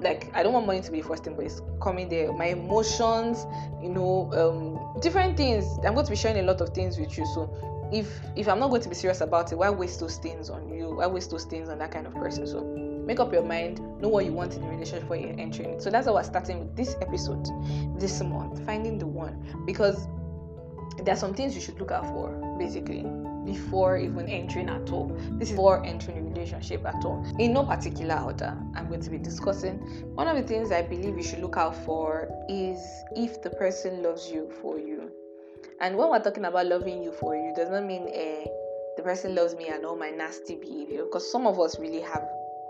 like 0.00 0.30
I 0.34 0.42
don't 0.42 0.52
want 0.52 0.66
money 0.66 0.80
to 0.80 0.90
be 0.92 1.00
the 1.00 1.08
first 1.08 1.24
thing, 1.24 1.34
but 1.34 1.44
it's 1.44 1.60
coming 1.82 2.08
there. 2.08 2.32
My 2.32 2.46
emotions, 2.46 3.46
you 3.82 3.88
know, 3.88 4.30
um, 4.32 5.00
different 5.00 5.36
things. 5.36 5.64
I'm 5.84 5.94
going 5.94 6.06
to 6.06 6.10
be 6.10 6.16
sharing 6.16 6.38
a 6.38 6.46
lot 6.46 6.60
of 6.60 6.68
things 6.70 6.98
with 6.98 7.18
you. 7.18 7.26
So 7.26 7.50
if 7.92 8.20
if 8.36 8.48
I'm 8.48 8.58
not 8.58 8.68
going 8.68 8.82
to 8.82 8.88
be 8.88 8.94
serious 8.94 9.20
about 9.20 9.52
it, 9.52 9.56
why 9.56 9.70
waste 9.70 10.00
those 10.00 10.16
things 10.16 10.50
on 10.50 10.68
you? 10.68 10.96
Why 10.96 11.06
waste 11.06 11.30
those 11.30 11.44
things 11.44 11.68
on 11.68 11.78
that 11.78 11.90
kind 11.90 12.06
of 12.06 12.14
person? 12.14 12.46
So 12.46 12.64
make 12.64 13.20
up 13.20 13.32
your 13.32 13.44
mind, 13.44 13.80
know 14.00 14.08
what 14.08 14.24
you 14.24 14.32
want 14.32 14.54
in 14.54 14.62
a 14.62 14.68
relationship 14.68 15.02
before 15.02 15.16
you're 15.16 15.38
entering. 15.38 15.80
So 15.80 15.90
that's 15.90 16.06
how 16.06 16.14
we're 16.14 16.22
starting 16.22 16.60
with 16.60 16.76
this 16.76 16.96
episode 17.00 17.46
this 17.98 18.22
month, 18.22 18.64
finding 18.66 18.98
the 18.98 19.06
one. 19.06 19.64
Because 19.66 20.06
there 21.02 21.14
are 21.14 21.18
some 21.18 21.34
things 21.34 21.54
you 21.54 21.60
should 21.60 21.78
look 21.78 21.92
out 21.92 22.06
for, 22.06 22.56
basically 22.58 23.04
before 23.48 23.96
even 23.96 24.28
entering 24.28 24.68
at 24.68 24.90
all. 24.90 25.08
This 25.38 25.48
is 25.48 25.56
before 25.56 25.84
entering 25.84 26.18
a 26.18 26.22
relationship 26.22 26.84
at 26.84 27.02
all. 27.04 27.24
In 27.38 27.54
no 27.54 27.64
particular 27.64 28.16
order, 28.16 28.56
I'm 28.74 28.88
going 28.88 29.00
to 29.00 29.10
be 29.10 29.18
discussing. 29.18 29.78
One 30.14 30.28
of 30.28 30.36
the 30.36 30.42
things 30.42 30.70
I 30.70 30.82
believe 30.82 31.16
you 31.16 31.22
should 31.22 31.40
look 31.40 31.56
out 31.56 31.74
for 31.84 32.28
is 32.48 32.78
if 33.16 33.42
the 33.42 33.50
person 33.50 34.02
loves 34.02 34.30
you 34.30 34.50
for 34.60 34.78
you. 34.78 35.10
And 35.80 35.96
when 35.96 36.10
we're 36.10 36.22
talking 36.22 36.44
about 36.44 36.66
loving 36.66 37.02
you 37.02 37.12
for 37.12 37.34
you, 37.36 37.52
does 37.54 37.70
not 37.70 37.84
mean 37.84 38.08
eh, 38.12 38.44
the 38.96 39.02
person 39.02 39.34
loves 39.34 39.54
me 39.54 39.68
and 39.68 39.84
all 39.84 39.96
my 39.96 40.10
nasty 40.10 40.56
behavior. 40.56 41.04
Because 41.04 41.30
some 41.30 41.46
of 41.46 41.58
us 41.60 41.78
really 41.78 42.00
have 42.00 42.28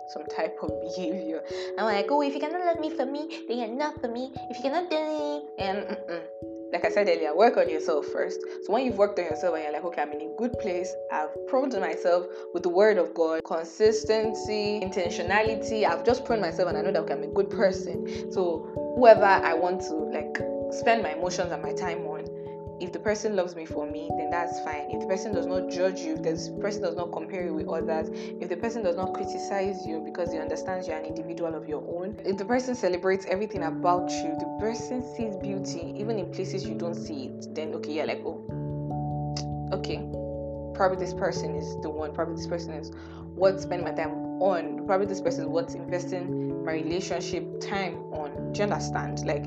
some 0.09 0.25
type 0.27 0.57
of 0.63 0.71
behavior. 0.97 1.43
I'm 1.79 1.85
like, 1.85 2.07
oh, 2.11 2.23
if 2.23 2.35
you 2.35 2.41
cannot 2.41 2.65
love 2.65 2.81
me 2.81 2.91
for 2.91 3.07
me, 3.07 3.45
then 3.49 3.59
you're 3.59 3.69
not 3.69 4.01
for 4.01 4.09
me. 4.09 4.33
If 4.51 4.57
you 4.59 4.63
cannot 4.63 4.91
do 4.91 4.97
it, 4.97 5.45
and 5.59 5.79
mm-mm 5.79 6.49
like 6.73 6.85
I 6.85 6.91
said 6.91 7.09
earlier, 7.09 7.35
work 7.35 7.57
on 7.57 7.69
yourself 7.69 8.07
first. 8.07 8.41
So 8.65 8.73
when 8.73 8.85
you've 8.85 8.99
worked 8.99 9.19
on 9.19 9.25
yourself 9.25 9.55
and 9.55 9.65
you're 9.65 9.73
like, 9.73 9.85
okay, 9.85 10.03
I'm 10.03 10.13
in 10.13 10.21
a 10.21 10.35
good 10.37 10.59
place, 10.59 10.93
I've 11.11 11.31
proven 11.49 11.81
myself 11.81 12.27
with 12.53 12.63
the 12.63 12.69
word 12.69 12.99
of 12.99 13.15
God, 13.15 13.43
consistency, 13.45 14.81
intentionality. 14.83 15.85
I've 15.85 16.05
just 16.05 16.25
proven 16.25 16.43
myself 16.43 16.69
and 16.69 16.79
I 16.79 16.83
know 16.83 16.93
that 16.93 17.01
okay, 17.03 17.15
I'm 17.15 17.23
a 17.23 17.29
good 17.29 17.51
person. 17.51 18.31
So 18.33 18.95
whoever 18.97 19.25
I 19.25 19.55
want 19.55 19.81
to 19.83 19.95
like 19.95 20.39
spend 20.73 21.03
my 21.03 21.13
emotions 21.13 21.53
and 21.53 21.63
my 21.63 21.73
time 21.73 22.07
on, 22.07 22.18
if 22.81 22.93
the 22.93 22.99
person 22.99 23.35
loves 23.35 23.57
me 23.57 23.67
for 23.67 23.87
me, 23.87 24.09
then 24.17 24.31
that's 24.31 24.61
fine. 24.61 24.91
If 24.91 25.01
the 25.01 25.07
person 25.07 25.33
does 25.33 25.47
not 25.47 25.71
judge 25.71 26.01
you, 26.01 26.15
if 26.15 26.23
the 26.23 26.59
person 26.61 26.83
does 26.83 26.97
not 26.97 27.13
compare 27.13 27.45
you 27.45 27.55
with 27.55 27.69
others, 27.69 28.09
if 28.13 28.49
the 28.49 28.57
person 28.57 28.83
does 28.83 28.97
not 28.97 29.15
criticize 29.15 29.87
you 29.87 30.01
because 30.05 30.33
he 30.33 30.39
understands 30.39 30.87
you're 30.87 30.97
an 30.97 31.05
individual 31.05 31.55
of 31.55 31.69
your 31.69 31.83
own, 31.89 32.21
if 32.25 32.37
the 32.37 32.45
person 32.45 32.75
celebrates 32.75 33.27
everything 33.27 33.65
about 33.65 34.11
you, 34.11 34.37
the 34.39 34.57
person 34.61 35.03
sees 35.17 35.37
beauty 35.37 35.95
even 35.99 36.19
in 36.19 36.31
places 36.31 36.67
you 36.67 36.75
don't 36.75 36.95
see 36.95 37.27
it, 37.27 37.55
then 37.55 37.75
okay, 37.75 37.93
you're 37.93 38.07
like, 38.07 38.23
oh, 38.25 38.45
okay, 39.73 39.99
probably 40.75 41.05
this 41.05 41.15
person 41.15 41.57
is 41.57 41.77
the 41.83 41.91
one, 41.91 42.15
probably 42.15 42.37
this 42.37 42.47
person 42.47 42.73
is 42.73 42.93
what 43.35 43.61
spend 43.61 43.83
my 43.83 43.93
time 43.93 44.11
on, 44.41 44.87
probably 44.87 45.07
this 45.07 45.21
person 45.21 45.43
is 45.43 45.49
what's 45.49 45.75
investing 45.75 46.65
my 46.65 46.73
relationship 46.73 47.61
time 47.61 47.95
on. 48.13 48.53
Do 48.53 48.59
you 48.59 48.65
understand? 48.65 49.27
Like, 49.27 49.45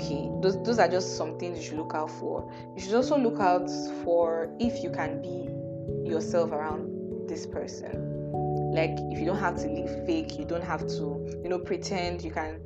okay 0.00 0.30
those, 0.40 0.62
those 0.62 0.78
are 0.78 0.88
just 0.88 1.16
some 1.16 1.38
things 1.38 1.58
you 1.58 1.64
should 1.64 1.78
look 1.78 1.94
out 1.94 2.10
for. 2.10 2.50
You 2.74 2.82
should 2.82 2.94
also 2.94 3.18
look 3.18 3.40
out 3.40 3.68
for 4.04 4.50
if 4.58 4.82
you 4.82 4.90
can 4.90 5.20
be 5.20 6.08
yourself 6.08 6.52
around 6.52 7.28
this 7.28 7.46
person. 7.46 8.06
Like 8.72 8.92
if 9.10 9.18
you 9.18 9.26
don't 9.26 9.38
have 9.38 9.56
to 9.56 9.68
live 9.68 10.06
fake 10.06 10.38
you 10.38 10.44
don't 10.44 10.62
have 10.62 10.86
to 10.86 11.40
you 11.42 11.48
know 11.48 11.58
pretend 11.58 12.22
you 12.22 12.30
can 12.30 12.60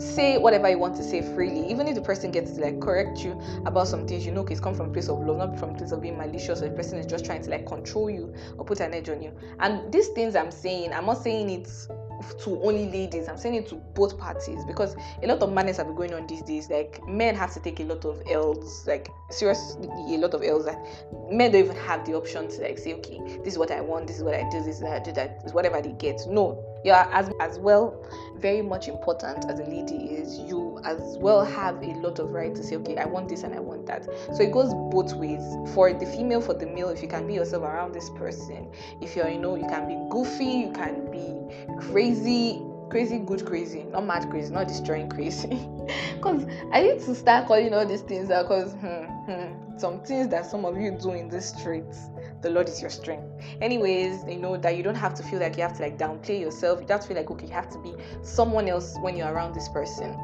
say 0.00 0.38
whatever 0.38 0.68
you 0.70 0.78
want 0.78 0.96
to 0.96 1.04
say 1.04 1.20
freely. 1.34 1.70
Even 1.70 1.86
if 1.86 1.94
the 1.94 2.00
person 2.00 2.30
gets 2.30 2.52
to 2.52 2.62
like 2.62 2.80
correct 2.80 3.18
you 3.22 3.40
about 3.66 3.86
some 3.86 4.06
things 4.06 4.24
you 4.24 4.32
know 4.32 4.44
it's 4.46 4.60
come 4.60 4.74
from 4.74 4.90
a 4.90 4.92
place 4.92 5.08
of 5.08 5.20
love 5.20 5.36
not 5.36 5.58
from 5.58 5.70
a 5.70 5.74
place 5.74 5.92
of 5.92 6.00
being 6.00 6.16
malicious 6.16 6.62
or 6.62 6.68
the 6.68 6.74
person 6.74 6.98
is 6.98 7.06
just 7.06 7.24
trying 7.24 7.42
to 7.42 7.50
like 7.50 7.66
control 7.66 8.10
you 8.10 8.34
or 8.56 8.64
put 8.64 8.80
an 8.80 8.94
edge 8.94 9.08
on 9.08 9.22
you. 9.22 9.32
And 9.60 9.92
these 9.92 10.08
things 10.08 10.34
i'm 10.34 10.50
saying 10.50 10.92
i'm 10.92 11.06
not 11.06 11.22
saying 11.22 11.50
it's 11.50 11.88
to 12.44 12.60
only 12.62 12.90
ladies. 12.90 13.28
I'm 13.28 13.36
saying 13.36 13.54
it 13.56 13.68
to 13.68 13.76
both 13.76 14.18
parties 14.18 14.64
because 14.64 14.96
a 15.22 15.26
lot 15.26 15.42
of 15.42 15.52
madness 15.52 15.76
have 15.78 15.86
been 15.86 15.96
going 15.96 16.14
on 16.14 16.26
these 16.26 16.42
days. 16.42 16.70
Like 16.70 17.06
men 17.06 17.34
have 17.34 17.52
to 17.54 17.60
take 17.60 17.80
a 17.80 17.84
lot 17.84 18.04
of 18.04 18.22
l's 18.30 18.86
like 18.86 19.08
seriously 19.30 19.88
a 20.14 20.18
lot 20.18 20.34
of 20.34 20.42
l's. 20.42 20.64
That 20.64 20.78
men 21.30 21.52
don't 21.52 21.64
even 21.64 21.76
have 21.76 22.04
the 22.06 22.14
option 22.14 22.48
to 22.48 22.62
like 22.62 22.78
say 22.78 22.94
okay 22.94 23.18
this 23.44 23.54
is 23.54 23.58
what 23.58 23.70
i 23.70 23.80
want 23.80 24.06
this 24.06 24.16
is 24.16 24.22
what 24.22 24.34
i 24.34 24.48
do 24.50 24.62
this 24.62 24.76
is 24.76 24.82
what 24.82 24.92
i 24.92 24.98
do 24.98 25.12
that 25.12 25.42
is 25.44 25.52
whatever 25.52 25.80
they 25.80 25.92
get. 25.92 26.20
No 26.28 26.69
yeah 26.84 27.08
as 27.12 27.30
as 27.40 27.58
well 27.58 28.04
very 28.38 28.62
much 28.62 28.88
important 28.88 29.44
as 29.50 29.60
a 29.60 29.64
lady 29.64 30.14
is 30.14 30.38
you 30.38 30.80
as 30.84 31.18
well 31.18 31.44
have 31.44 31.76
a 31.82 31.94
lot 31.98 32.18
of 32.18 32.30
right 32.30 32.54
to 32.54 32.62
say 32.62 32.76
okay 32.76 32.96
i 32.96 33.04
want 33.04 33.28
this 33.28 33.42
and 33.42 33.54
i 33.54 33.60
want 33.60 33.86
that. 33.86 34.04
So 34.04 34.42
it 34.42 34.52
goes 34.52 34.72
both 34.90 35.14
ways. 35.14 35.42
For 35.74 35.92
the 35.92 36.06
female 36.06 36.40
for 36.40 36.54
the 36.54 36.66
male 36.66 36.88
if 36.88 37.02
you 37.02 37.08
can 37.08 37.26
be 37.26 37.34
yourself 37.34 37.64
around 37.64 37.92
this 37.92 38.08
person 38.10 38.70
if 39.00 39.14
you're 39.14 39.28
you 39.28 39.38
know 39.38 39.56
you 39.56 39.66
can 39.66 39.86
be 39.86 39.96
goofy 40.10 40.44
you 40.44 40.72
can 40.72 41.10
be 41.10 41.34
crazy 41.78 42.62
crazy 42.90 43.18
good 43.18 43.44
crazy 43.46 43.84
not 43.84 44.04
mad 44.04 44.28
crazy 44.30 44.52
not 44.52 44.68
destroying 44.68 45.08
crazy. 45.08 45.48
Because 46.16 46.44
i 46.72 46.82
need 46.82 47.00
to 47.00 47.14
start 47.14 47.46
calling 47.46 47.72
all 47.74 47.86
these 47.86 48.02
things 48.02 48.30
out 48.30 48.48
because 48.48 48.72
hmm, 48.74 49.04
hmm, 49.30 49.78
some 49.78 50.00
things 50.02 50.28
that 50.28 50.46
some 50.46 50.64
of 50.64 50.76
you 50.76 50.96
do 51.00 51.12
in 51.12 51.28
the 51.28 51.40
streets 51.40 52.10
the 52.42 52.50
Lord 52.50 52.68
is 52.68 52.80
your 52.80 52.90
strength. 52.90 53.26
Anyways, 53.60 54.24
you 54.28 54.36
know 54.36 54.56
that 54.56 54.76
you 54.76 54.82
don't 54.82 54.94
have 54.94 55.14
to 55.14 55.22
feel 55.22 55.40
like 55.40 55.56
you 55.56 55.62
have 55.62 55.76
to 55.76 55.82
like 55.82 55.98
downplay 55.98 56.40
yourself. 56.40 56.80
You 56.80 56.86
don't 56.86 57.02
feel 57.02 57.16
like 57.16 57.30
okay, 57.30 57.46
you 57.46 57.52
have 57.52 57.70
to 57.70 57.78
be 57.78 57.94
someone 58.22 58.68
else 58.68 58.96
when 59.00 59.16
you're 59.16 59.32
around 59.32 59.54
this 59.54 59.68
person. 59.68 60.16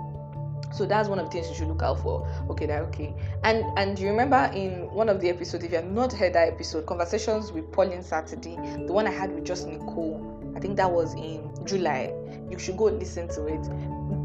So 0.73 0.85
that's 0.85 1.09
one 1.09 1.19
of 1.19 1.27
the 1.27 1.31
things 1.31 1.49
you 1.49 1.55
should 1.55 1.69
look 1.69 1.83
out 1.83 2.01
for. 2.01 2.27
Okay, 2.51 2.67
that 2.67 2.83
okay. 2.83 3.15
And 3.45 3.65
and 3.79 3.99
you 3.99 4.09
remember 4.09 4.51
in 4.55 4.91
one 4.91 5.09
of 5.09 5.21
the 5.21 5.29
episodes, 5.29 5.65
if 5.65 5.71
you 5.71 5.77
have 5.77 5.91
not 5.91 6.13
heard 6.13 6.33
that 6.35 6.49
episode, 6.49 6.87
conversations 6.87 7.53
with 7.53 7.71
Pauline 7.73 8.03
Saturday, 8.03 8.57
the 8.87 8.93
one 8.93 9.07
I 9.07 9.13
had 9.13 9.33
with 9.33 9.45
just 9.45 9.67
Nicole. 9.67 10.33
I 10.57 10.61
think 10.61 10.77
that 10.77 10.91
was 10.91 11.15
in 11.15 11.51
July. 11.67 12.15
You 12.51 12.59
should 12.59 12.77
go 12.77 12.85
listen 12.85 13.29
to 13.29 13.47
it 13.47 13.67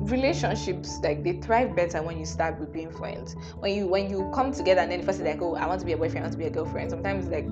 relationships 0.09 0.99
like 1.03 1.23
they 1.23 1.33
thrive 1.33 1.75
better 1.75 2.01
when 2.01 2.17
you 2.17 2.25
start 2.25 2.59
with 2.59 2.73
being 2.73 2.91
friends 2.91 3.35
when 3.59 3.73
you 3.73 3.87
when 3.87 4.09
you 4.09 4.29
come 4.33 4.51
together 4.51 4.81
and 4.81 4.91
then 4.91 4.99
the 4.99 5.05
first 5.05 5.19
is 5.19 5.25
like 5.25 5.41
oh 5.41 5.55
i 5.55 5.65
want 5.65 5.79
to 5.79 5.85
be 5.85 5.93
a 5.93 5.97
boyfriend 5.97 6.19
i 6.19 6.21
want 6.21 6.33
to 6.33 6.39
be 6.39 6.45
a 6.45 6.49
girlfriend 6.49 6.89
sometimes 6.89 7.27
like 7.27 7.45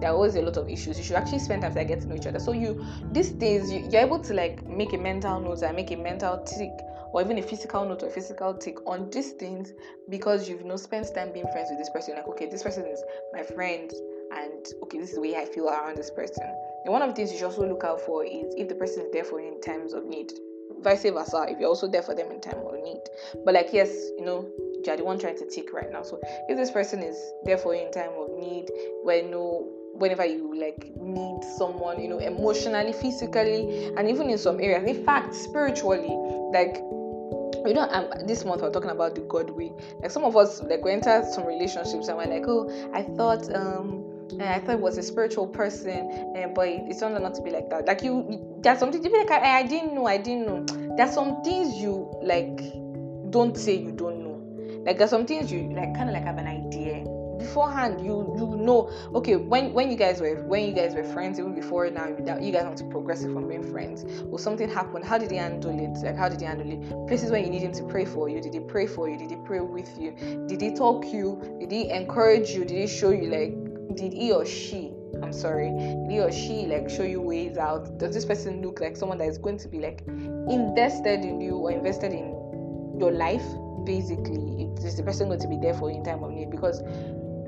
there 0.00 0.10
are 0.10 0.14
always 0.14 0.36
a 0.36 0.42
lot 0.42 0.56
of 0.56 0.68
issues. 0.68 0.98
You 0.98 1.04
should 1.04 1.16
actually 1.16 1.38
spend 1.38 1.62
time 1.62 1.74
to 1.74 1.84
get 1.84 2.00
to 2.02 2.06
know 2.06 2.16
each 2.16 2.26
other. 2.26 2.38
So 2.38 2.52
you 2.52 2.84
these 3.12 3.30
days 3.30 3.70
you, 3.70 3.88
you're 3.90 4.02
able 4.02 4.18
to 4.20 4.34
like 4.34 4.66
make 4.68 4.92
a 4.92 4.98
mental 4.98 5.40
note 5.40 5.62
and 5.62 5.74
make 5.74 5.90
a 5.90 5.96
mental 5.96 6.42
tick 6.44 6.72
or 7.12 7.22
even 7.22 7.38
a 7.38 7.42
physical 7.42 7.84
note 7.84 8.02
or 8.02 8.10
physical 8.10 8.54
tick 8.54 8.86
on 8.86 9.08
these 9.10 9.32
things 9.32 9.72
because 10.10 10.48
you've 10.48 10.60
you 10.60 10.66
know 10.66 10.76
spent 10.76 11.12
time 11.14 11.32
being 11.32 11.46
friends 11.48 11.68
with 11.70 11.78
this 11.78 11.90
person. 11.90 12.14
Like 12.14 12.28
okay 12.28 12.46
this 12.46 12.62
person 12.62 12.86
is 12.86 13.02
my 13.32 13.42
friend 13.42 13.90
and 14.32 14.66
okay 14.82 14.98
this 14.98 15.10
is 15.10 15.14
the 15.14 15.20
way 15.20 15.36
i 15.36 15.44
feel 15.44 15.68
around 15.68 15.96
this 15.96 16.10
person. 16.10 16.44
And 16.84 16.92
one 16.92 17.02
of 17.02 17.08
the 17.08 17.14
things 17.14 17.32
you 17.32 17.38
should 17.38 17.46
also 17.46 17.66
look 17.66 17.84
out 17.84 18.00
for 18.00 18.24
is 18.24 18.54
if 18.56 18.68
the 18.68 18.74
person 18.74 19.06
is 19.06 19.12
there 19.12 19.24
for 19.24 19.40
you 19.40 19.48
in 19.48 19.60
times 19.60 19.92
of 19.92 20.04
need. 20.04 20.32
Vice 20.82 21.04
versa 21.04 21.46
if 21.48 21.58
you're 21.58 21.68
also 21.68 21.88
there 21.88 22.02
for 22.02 22.14
them 22.14 22.30
in 22.30 22.40
time 22.40 22.58
of 22.58 22.74
need. 22.84 23.00
But 23.44 23.54
like 23.54 23.70
yes 23.72 23.90
you 24.18 24.24
know 24.24 24.48
you're 24.84 24.96
the 24.96 25.04
one 25.04 25.18
trying 25.18 25.36
to 25.38 25.46
tick 25.46 25.72
right 25.72 25.90
now. 25.90 26.02
So 26.02 26.20
if 26.48 26.56
this 26.56 26.70
person 26.70 27.02
is 27.02 27.16
there 27.44 27.58
for 27.58 27.74
you 27.74 27.86
in 27.86 27.92
time 27.92 28.10
of 28.16 28.30
need 28.38 28.70
when 29.02 29.24
you 29.24 29.30
know 29.30 29.75
whenever 29.98 30.24
you 30.24 30.54
like 30.58 30.92
need 30.96 31.42
someone 31.56 32.00
you 32.00 32.08
know 32.08 32.18
emotionally 32.18 32.92
physically 32.92 33.86
and 33.96 34.08
even 34.08 34.28
in 34.30 34.38
some 34.38 34.60
areas 34.60 34.84
in 34.88 35.04
fact 35.04 35.34
spiritually 35.34 36.14
like 36.52 36.76
you 37.66 37.74
know 37.74 37.88
I'm, 37.90 38.26
this 38.26 38.44
month 38.44 38.62
we're 38.62 38.72
talking 38.72 38.90
about 38.90 39.14
the 39.14 39.22
god 39.22 39.50
way 39.50 39.72
like 40.00 40.10
some 40.10 40.24
of 40.24 40.36
us 40.36 40.62
like 40.62 40.84
we 40.84 40.92
enter 40.92 41.24
some 41.32 41.46
relationships 41.46 42.08
and 42.08 42.16
we're 42.16 42.26
like 42.26 42.44
oh 42.46 42.70
i 42.94 43.02
thought 43.02 43.52
um 43.54 44.04
I 44.40 44.58
thought 44.58 44.74
it 44.74 44.80
was 44.80 44.98
a 44.98 45.04
spiritual 45.04 45.46
person, 45.46 46.34
uh, 46.36 46.48
but 46.48 46.66
it, 46.66 46.82
it 46.88 47.00
out 47.00 47.22
not 47.22 47.34
to 47.36 47.42
be 47.42 47.50
like 47.50 47.70
that. 47.70 47.86
Like 47.86 48.02
you, 48.02 48.44
there's 48.60 48.80
something 48.80 49.02
you 49.02 49.08
be 49.08 49.18
like, 49.18 49.30
I, 49.30 49.60
I 49.60 49.62
didn't 49.62 49.94
know, 49.94 50.06
I 50.06 50.18
didn't 50.18 50.46
know. 50.46 50.96
There's 50.96 51.14
some 51.14 51.42
things 51.44 51.74
you 51.76 52.10
like 52.22 52.60
don't 53.30 53.56
say 53.56 53.76
you 53.76 53.92
don't 53.92 54.24
know. 54.24 54.82
Like 54.84 54.98
there's 54.98 55.10
some 55.10 55.26
things 55.26 55.52
you 55.52 55.72
like 55.72 55.94
kind 55.94 56.08
of 56.08 56.14
like 56.14 56.24
have 56.24 56.38
an 56.38 56.48
idea 56.48 57.04
beforehand. 57.46 58.04
You 58.04 58.34
you 58.36 58.56
know, 58.56 58.90
okay, 59.14 59.36
when 59.36 59.72
when 59.72 59.90
you 59.90 59.96
guys 59.96 60.20
were 60.20 60.42
when 60.44 60.64
you 60.64 60.72
guys 60.72 60.94
were 60.94 61.04
friends 61.04 61.38
even 61.38 61.54
before 61.54 61.88
now, 61.90 62.08
you 62.08 62.52
guys 62.52 62.64
want 62.64 62.78
to 62.78 62.84
progress 62.84 63.22
it 63.22 63.32
from 63.32 63.48
being 63.48 63.62
friends. 63.62 64.04
Or 64.30 64.38
something 64.38 64.68
happened. 64.68 65.04
How 65.04 65.18
did 65.18 65.30
he 65.30 65.36
handle 65.36 65.78
it? 65.78 66.04
Like 66.04 66.16
how 66.16 66.28
did 66.28 66.40
he 66.40 66.46
handle 66.46 66.70
it? 66.70 67.08
Places 67.08 67.30
where 67.30 67.40
you 67.40 67.50
need 67.50 67.62
him 67.62 67.72
to 67.72 67.84
pray 67.84 68.04
for 68.04 68.28
you. 68.28 68.40
Did 68.40 68.54
he 68.54 68.60
pray 68.60 68.86
for 68.86 69.08
you? 69.08 69.16
Did 69.16 69.30
he 69.30 69.36
pray 69.36 69.60
with 69.60 69.90
you? 69.98 70.12
Did 70.48 70.60
he 70.60 70.74
talk 70.74 71.04
you? 71.06 71.56
Did 71.60 71.72
he 71.72 71.90
encourage 71.90 72.50
you? 72.50 72.64
Did 72.64 72.76
he 72.76 72.86
show 72.86 73.10
you 73.10 73.28
like 73.30 73.54
did 73.96 74.12
he 74.12 74.30
or 74.30 74.44
she 74.44 74.92
i'm 75.22 75.32
sorry 75.32 75.70
he 76.10 76.20
or 76.20 76.30
she 76.30 76.66
like 76.66 76.90
show 76.90 77.02
you 77.02 77.18
ways 77.18 77.56
out 77.56 77.96
does 77.96 78.12
this 78.12 78.26
person 78.26 78.60
look 78.60 78.78
like 78.78 78.94
someone 78.94 79.16
that 79.16 79.26
is 79.26 79.38
going 79.38 79.56
to 79.56 79.68
be 79.68 79.78
like 79.78 80.02
invested 80.50 81.24
in 81.24 81.40
you 81.40 81.54
or 81.54 81.70
invested 81.70 82.12
in 82.12 82.26
your 83.00 83.10
life 83.10 83.46
basically 83.86 84.56
is 84.86 84.96
the 84.96 85.02
person 85.02 85.28
going 85.28 85.40
to 85.40 85.48
be 85.48 85.56
there 85.56 85.74
for 85.74 85.90
you 85.90 85.96
in 85.96 86.04
time 86.04 86.22
of 86.22 86.30
need 86.30 86.50
because 86.50 86.82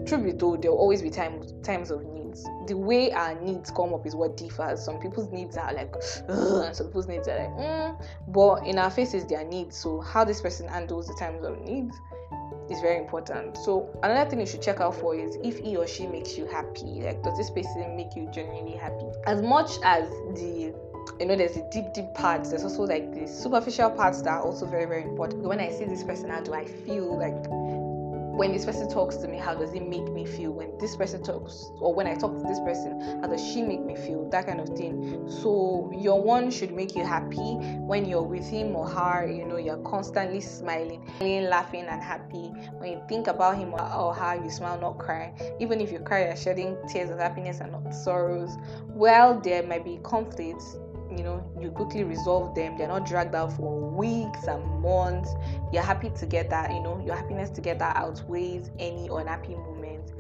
truth 0.09 0.25
be 0.25 0.33
told 0.33 0.63
there 0.63 0.71
will 0.71 0.79
always 0.79 1.03
be 1.03 1.11
times 1.11 1.53
times 1.63 1.91
of 1.91 2.05
needs 2.05 2.45
the 2.67 2.77
way 2.77 3.11
our 3.13 3.35
needs 3.41 3.71
come 3.71 3.95
up 3.95 4.07
is 4.07 4.15
what 4.15 4.37
differs 4.37 4.85
some 4.85 4.99
people's 4.99 5.31
needs 5.33 5.57
are 5.57 5.73
like 5.73 5.95
and 6.29 6.75
some 6.75 6.87
people's 6.87 7.09
needs 7.09 7.29
are 7.29 7.39
like 7.39 7.51
mm. 7.51 8.07
but 8.29 8.67
in 8.67 8.79
our 8.79 8.91
faces 8.91 9.25
their 9.27 9.45
needs 9.45 9.77
so 9.77 10.01
how 10.01 10.25
this 10.25 10.41
person 10.41 10.69
handles 10.69 11.07
the 11.07 11.15
times 11.15 11.45
of 11.45 11.61
needs 11.61 11.95
is 12.71 12.81
very 12.81 12.99
important. 12.99 13.57
So 13.57 13.89
another 14.03 14.29
thing 14.29 14.41
you 14.41 14.47
should 14.47 14.61
check 14.61 14.81
out 14.81 14.95
for 14.95 15.15
is 15.15 15.37
if 15.43 15.59
he 15.59 15.77
or 15.77 15.87
she 15.87 16.07
makes 16.07 16.37
you 16.37 16.47
happy. 16.47 17.01
Like 17.03 17.23
does 17.23 17.37
this 17.39 17.51
person 17.51 17.97
make 17.97 18.15
you 18.15 18.29
genuinely 18.31 18.77
happy? 18.77 19.07
As 19.27 19.41
much 19.41 19.79
as 19.83 20.09
the 20.35 20.75
you 21.19 21.27
know 21.27 21.37
there's 21.37 21.55
the 21.55 21.67
deep 21.73 21.85
deep 21.95 22.13
parts 22.15 22.51
there's 22.51 22.65
also 22.65 22.83
like 22.83 23.13
the 23.15 23.27
superficial 23.27 23.91
parts 23.91 24.21
that 24.23 24.31
are 24.31 24.43
also 24.43 24.67
very 24.67 24.85
very 24.85 25.03
important 25.03 25.43
when 25.43 25.59
i 25.59 25.71
see 25.71 25.85
this 25.85 26.05
person 26.05 26.29
how 26.29 26.41
do 26.41 26.53
i 26.53 26.65
feel 26.65 27.19
like 27.19 27.35
when 28.39 28.53
this 28.53 28.65
person 28.65 28.89
talks 28.89 29.17
to 29.17 29.27
me, 29.27 29.37
how 29.37 29.53
does 29.53 29.75
it 29.75 29.85
make 29.89 30.09
me 30.13 30.25
feel? 30.25 30.53
When 30.53 30.79
this 30.79 30.95
person 30.95 31.25
talks, 31.25 31.73
or 31.81 31.93
when 31.93 32.07
I 32.07 32.15
talk 32.15 32.37
to 32.37 32.43
this 32.45 32.61
person, 32.61 33.21
how 33.21 33.27
does 33.27 33.45
she 33.45 33.63
make 33.63 33.85
me 33.85 33.97
feel? 33.97 34.31
That 34.31 34.47
kind 34.47 34.61
of 34.61 34.69
thing. 34.79 35.29
So, 35.29 35.93
your 35.99 36.23
one 36.23 36.53
should 36.53 36.73
make 36.73 36.95
you 36.95 37.05
happy 37.05 37.57
when 37.89 38.05
you're 38.05 38.23
with 38.23 38.49
him 38.49 38.77
or 38.77 38.89
her, 38.89 39.29
you 39.29 39.45
know, 39.45 39.57
you're 39.57 39.83
constantly 39.83 40.41
smiling, 40.41 41.05
laughing, 41.21 41.87
and 41.87 42.01
happy. 42.01 42.53
When 42.79 42.93
you 42.93 43.03
think 43.09 43.27
about 43.27 43.59
him 43.59 43.75
or 43.75 44.15
her, 44.15 44.41
you 44.41 44.51
smile, 44.51 44.81
not 44.81 44.99
cry. 44.99 45.35
Even 45.59 45.81
if 45.81 45.91
you 45.91 45.99
cry, 45.99 46.27
you're 46.27 46.37
shedding 46.37 46.77
tears 46.89 47.11
of 47.11 47.19
happiness 47.19 47.59
and 47.59 47.73
not 47.73 47.93
sorrows. 47.93 48.57
Well, 48.87 49.41
there 49.41 49.65
might 49.65 49.85
be 49.85 49.99
conflicts 50.05 50.77
you 51.19 51.25
know 51.25 51.45
you 51.61 51.71
quickly 51.71 52.05
resolve 52.05 52.55
them. 52.55 52.79
They're 52.79 52.89
not 52.89 53.07
dragged 53.07 53.35
out 53.35 53.53
for 53.53 53.79
weeks 53.91 54.45
and 54.45 54.65
months. 54.81 55.31
You're 55.73 55.83
happy 55.83 56.11
together 56.11 56.67
you 56.71 56.81
know 56.81 57.03
your 57.05 57.17
happiness 57.17 57.51
together 57.51 57.93
outweighs 57.95 58.71
any 58.79 59.09
unhappy 59.09 59.55
moment. 59.55 60.13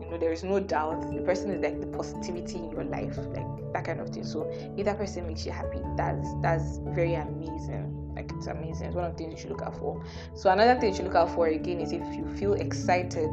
You 0.00 0.10
know 0.10 0.18
there 0.18 0.32
is 0.32 0.44
no 0.44 0.60
doubt. 0.60 1.12
The 1.12 1.22
person 1.22 1.50
is 1.50 1.60
like 1.60 1.80
the 1.80 1.88
positivity 1.88 2.58
in 2.58 2.70
your 2.70 2.84
life 2.84 3.18
like 3.18 3.72
that 3.72 3.84
kind 3.84 4.00
of 4.00 4.10
thing. 4.10 4.24
So 4.24 4.48
if 4.76 4.84
that 4.84 4.96
person 4.98 5.26
makes 5.26 5.44
you 5.44 5.52
happy 5.52 5.80
that's 5.96 6.28
that's 6.40 6.78
very 6.78 7.14
amazing. 7.14 8.14
Like 8.14 8.30
it's 8.34 8.46
amazing. 8.46 8.86
It's 8.86 8.96
one 8.96 9.04
of 9.04 9.12
the 9.12 9.18
things 9.18 9.32
you 9.32 9.38
should 9.40 9.50
look 9.50 9.62
out 9.62 9.76
for. 9.78 10.02
So 10.34 10.50
another 10.50 10.80
thing 10.80 10.90
you 10.90 10.96
should 10.96 11.04
look 11.04 11.16
out 11.16 11.34
for 11.34 11.48
again 11.48 11.80
is 11.80 11.92
if 11.92 12.02
you 12.14 12.26
feel 12.38 12.54
excited 12.54 13.30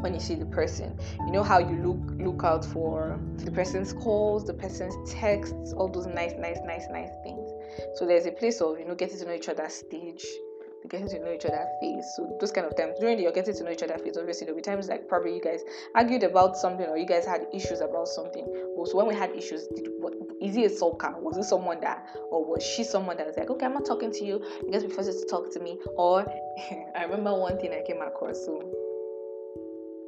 when 0.00 0.14
you 0.14 0.20
see 0.20 0.34
the 0.34 0.46
person. 0.46 0.98
You 1.20 1.32
know 1.32 1.42
how 1.42 1.58
you 1.58 1.76
look 1.76 2.20
look 2.20 2.44
out 2.44 2.64
for 2.64 3.18
the 3.38 3.50
person's 3.50 3.92
calls, 3.92 4.44
the 4.44 4.54
person's 4.54 4.94
texts, 5.10 5.72
all 5.72 5.88
those 5.88 6.06
nice, 6.06 6.34
nice, 6.38 6.58
nice, 6.64 6.86
nice 6.90 7.10
things. 7.22 7.50
So 7.94 8.06
there's 8.06 8.26
a 8.26 8.32
place 8.32 8.60
of 8.60 8.78
you 8.78 8.84
know 8.84 8.94
getting 8.94 9.18
to 9.18 9.24
know 9.24 9.32
each 9.32 9.48
other's 9.48 9.74
stage, 9.74 10.24
getting 10.88 11.08
to 11.08 11.18
know 11.18 11.32
each 11.32 11.44
other's 11.44 11.68
face. 11.80 12.04
So 12.16 12.36
those 12.40 12.52
kind 12.52 12.66
of 12.66 12.76
times 12.76 12.94
during 13.00 13.16
the 13.16 13.24
you're 13.24 13.32
getting 13.32 13.54
to 13.54 13.64
know 13.64 13.70
each 13.70 13.82
other's 13.82 14.02
face, 14.02 14.16
obviously 14.16 14.46
there'll 14.46 14.58
be 14.58 14.62
times 14.62 14.88
like 14.88 15.08
probably 15.08 15.34
you 15.34 15.40
guys 15.40 15.60
argued 15.94 16.22
about 16.22 16.56
something 16.56 16.86
or 16.86 16.96
you 16.96 17.06
guys 17.06 17.24
had 17.24 17.46
issues 17.52 17.80
about 17.80 18.08
something. 18.08 18.44
Well, 18.76 18.86
so 18.86 18.96
when 18.96 19.06
we 19.06 19.14
had 19.14 19.30
issues, 19.34 19.66
did 19.74 19.88
what 19.98 20.14
is 20.40 20.54
he 20.54 20.64
a 20.64 20.70
sulker? 20.70 21.18
Was 21.20 21.36
it 21.38 21.44
someone 21.44 21.80
that 21.80 22.08
or 22.30 22.44
was 22.44 22.62
she 22.62 22.84
someone 22.84 23.16
that 23.16 23.26
was 23.26 23.36
like, 23.36 23.50
okay, 23.50 23.66
I'm 23.66 23.74
not 23.74 23.86
talking 23.86 24.12
to 24.12 24.24
you, 24.24 24.44
you 24.64 24.70
guys 24.70 24.84
be 24.84 24.90
forced 24.90 25.18
to 25.18 25.26
talk 25.26 25.52
to 25.52 25.60
me? 25.60 25.78
Or 25.96 26.20
I 26.96 27.04
remember 27.04 27.34
one 27.34 27.58
thing 27.58 27.72
I 27.72 27.82
came 27.86 28.02
across 28.02 28.44
so 28.44 28.85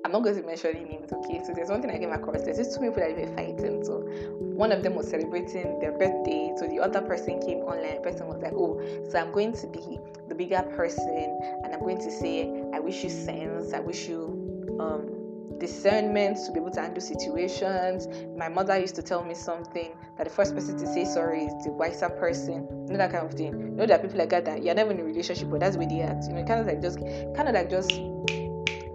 I'm 0.05 0.13
not 0.13 0.23
going 0.23 0.37
to 0.37 0.43
mention 0.43 0.77
any 0.77 0.85
names, 0.85 1.13
okay? 1.13 1.43
So 1.45 1.53
there's 1.53 1.69
one 1.69 1.83
thing 1.83 1.91
I 1.91 1.99
came 1.99 2.13
across. 2.13 2.43
There's 2.43 2.57
these 2.57 2.75
two 2.75 2.81
people 2.81 2.97
that 2.97 3.17
were 3.17 3.37
fighting. 3.37 3.85
So 3.85 4.01
one 4.39 4.73
of 4.73 4.83
them 4.83 4.95
was 4.95 5.09
celebrating 5.09 5.81
their 5.81 5.93
birthday. 5.93 6.53
So 6.57 6.67
the 6.67 6.81
other 6.81 7.01
person 7.01 7.41
came 7.41 7.59
online. 7.59 7.97
The 7.97 8.01
person 8.01 8.27
was 8.27 8.41
like, 8.41 8.53
"Oh, 8.55 8.81
so 9.11 9.19
I'm 9.19 9.33
going 9.33 9.53
to 9.55 9.67
be 9.67 9.99
the 10.29 10.35
bigger 10.35 10.63
person, 10.77 11.41
and 11.65 11.75
I'm 11.75 11.81
going 11.81 11.99
to 11.99 12.11
say, 12.11 12.49
I 12.73 12.79
wish 12.79 13.03
you 13.03 13.11
sense. 13.11 13.73
I 13.73 13.81
wish 13.81 14.09
you 14.09 14.77
um, 14.81 15.59
discernment 15.59 16.39
to 16.47 16.53
be 16.53 16.61
able 16.61 16.71
to 16.71 16.81
handle 16.81 17.03
situations. 17.03 18.07
My 18.37 18.49
mother 18.49 18.79
used 18.79 18.95
to 18.97 19.03
tell 19.03 19.25
me 19.25 19.35
something 19.35 19.91
that 20.17 20.25
the 20.25 20.31
first 20.31 20.55
person 20.55 20.79
to 20.79 20.87
say 20.87 21.05
sorry 21.05 21.45
is 21.45 21.65
the 21.65 21.73
wiser 21.73 22.09
person. 22.09 22.67
You 22.87 22.93
know 22.93 22.99
that 22.99 23.13
kind 23.13 23.27
of 23.27 23.35
thing. 23.35 23.53
You 23.59 23.69
know 23.71 23.87
there 23.87 23.99
are 23.99 24.03
people 24.03 24.19
like 24.19 24.31
that 24.31 24.45
that 24.45 24.63
you're 24.63 24.75
never 24.75 24.93
in 24.93 25.01
a 25.01 25.05
relationship, 25.05 25.51
but 25.51 25.61
that's 25.61 25.77
where 25.77 25.89
they 25.89 26.01
act. 26.01 26.25
You 26.29 26.35
know, 26.35 26.45
kind 26.45 26.61
of 26.61 26.67
like 26.67 26.81
just 26.81 26.99
kind 26.99 27.49
of 27.49 27.55
like 27.55 27.71
just 27.71 27.91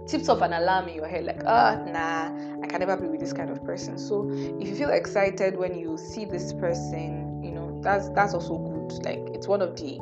tips 0.06 0.28
off 0.28 0.42
an 0.42 0.52
alarm 0.52 0.88
in 0.88 0.94
your 0.94 1.06
head 1.06 1.24
like 1.24 1.42
ah 1.46 1.76
oh, 1.78 1.90
nah 1.90 2.62
i 2.62 2.66
can 2.66 2.80
never 2.80 2.96
be 2.96 3.06
with 3.06 3.20
this 3.20 3.32
kind 3.32 3.50
of 3.50 3.64
person. 3.64 3.98
So 3.98 4.28
if 4.60 4.68
you 4.68 4.74
feel 4.74 4.90
excited 4.90 5.56
when 5.56 5.78
you 5.78 5.96
see 5.96 6.24
this 6.24 6.52
person 6.52 7.42
you 7.42 7.52
know 7.52 7.80
that's 7.82 8.08
that's 8.10 8.34
also 8.34 8.58
good. 8.58 9.04
Like 9.04 9.34
it's 9.34 9.48
one 9.48 9.62
of 9.62 9.76
the 9.76 9.98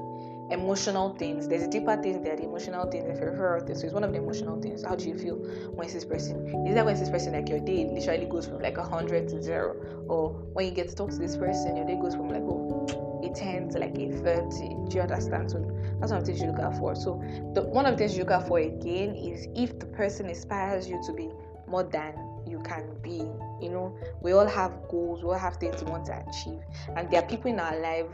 emotional 0.50 1.14
things. 1.16 1.48
There's 1.48 1.62
a 1.62 1.68
deeper 1.68 1.96
things 2.02 2.22
there 2.22 2.36
the 2.36 2.44
emotional 2.44 2.90
things 2.90 3.06
the 3.06 3.14
peripheral 3.14 3.64
things 3.64 3.80
so 3.80 3.86
it's 3.86 3.94
one 3.94 4.04
of 4.04 4.12
the 4.12 4.18
emotional 4.18 4.60
things. 4.60 4.84
How 4.84 4.96
do 4.96 5.08
you 5.08 5.16
feel 5.16 5.36
when 5.36 5.88
this 5.88 6.04
person? 6.04 6.66
Is 6.66 6.74
that 6.74 6.84
when 6.84 6.98
this 6.98 7.10
person 7.10 7.32
like 7.32 7.48
your 7.48 7.60
day 7.60 7.86
literally 7.86 8.26
goes 8.26 8.46
from 8.46 8.60
like 8.60 8.76
hundred 8.76 9.28
to 9.28 9.42
zero? 9.42 9.76
Or 10.08 10.30
when 10.52 10.66
you 10.66 10.72
get 10.72 10.88
to 10.88 10.94
talk 10.94 11.10
to 11.10 11.18
this 11.18 11.36
person 11.36 11.76
your 11.76 11.86
day 11.86 11.96
goes 11.96 12.14
from 12.14 12.28
like 12.28 12.42
oh 12.42 13.01
10 13.34 13.70
to 13.70 13.78
like 13.78 13.96
a 13.98 14.06
um, 14.06 14.22
30 14.22 14.58
do 14.88 14.96
you 14.96 15.00
understand 15.02 15.50
so 15.50 15.58
that's 16.02 16.10
one 16.10 16.20
of 16.20 16.26
the 16.26 16.32
things 16.32 16.42
you 16.42 16.50
look 16.50 16.58
out 16.58 16.76
for. 16.78 16.96
So 16.96 17.22
the 17.54 17.62
one 17.62 17.86
of 17.86 17.92
the 17.92 17.98
things 17.98 18.16
you 18.16 18.24
look 18.24 18.32
out 18.32 18.48
for 18.48 18.58
again 18.58 19.14
is 19.14 19.46
if 19.54 19.78
the 19.78 19.86
person 19.86 20.28
inspires 20.28 20.88
you 20.88 21.00
to 21.06 21.12
be 21.12 21.30
more 21.68 21.84
than 21.84 22.14
you 22.44 22.60
can 22.64 22.96
be. 23.02 23.22
You 23.60 23.70
know, 23.70 23.96
we 24.20 24.32
all 24.32 24.48
have 24.48 24.72
goals, 24.90 25.22
we 25.22 25.28
all 25.28 25.38
have 25.38 25.58
things 25.58 25.80
we 25.80 25.88
want 25.92 26.06
to 26.06 26.24
achieve, 26.28 26.58
and 26.96 27.08
there 27.08 27.22
are 27.22 27.26
people 27.28 27.52
in 27.52 27.60
our 27.60 27.78
lives 27.78 28.10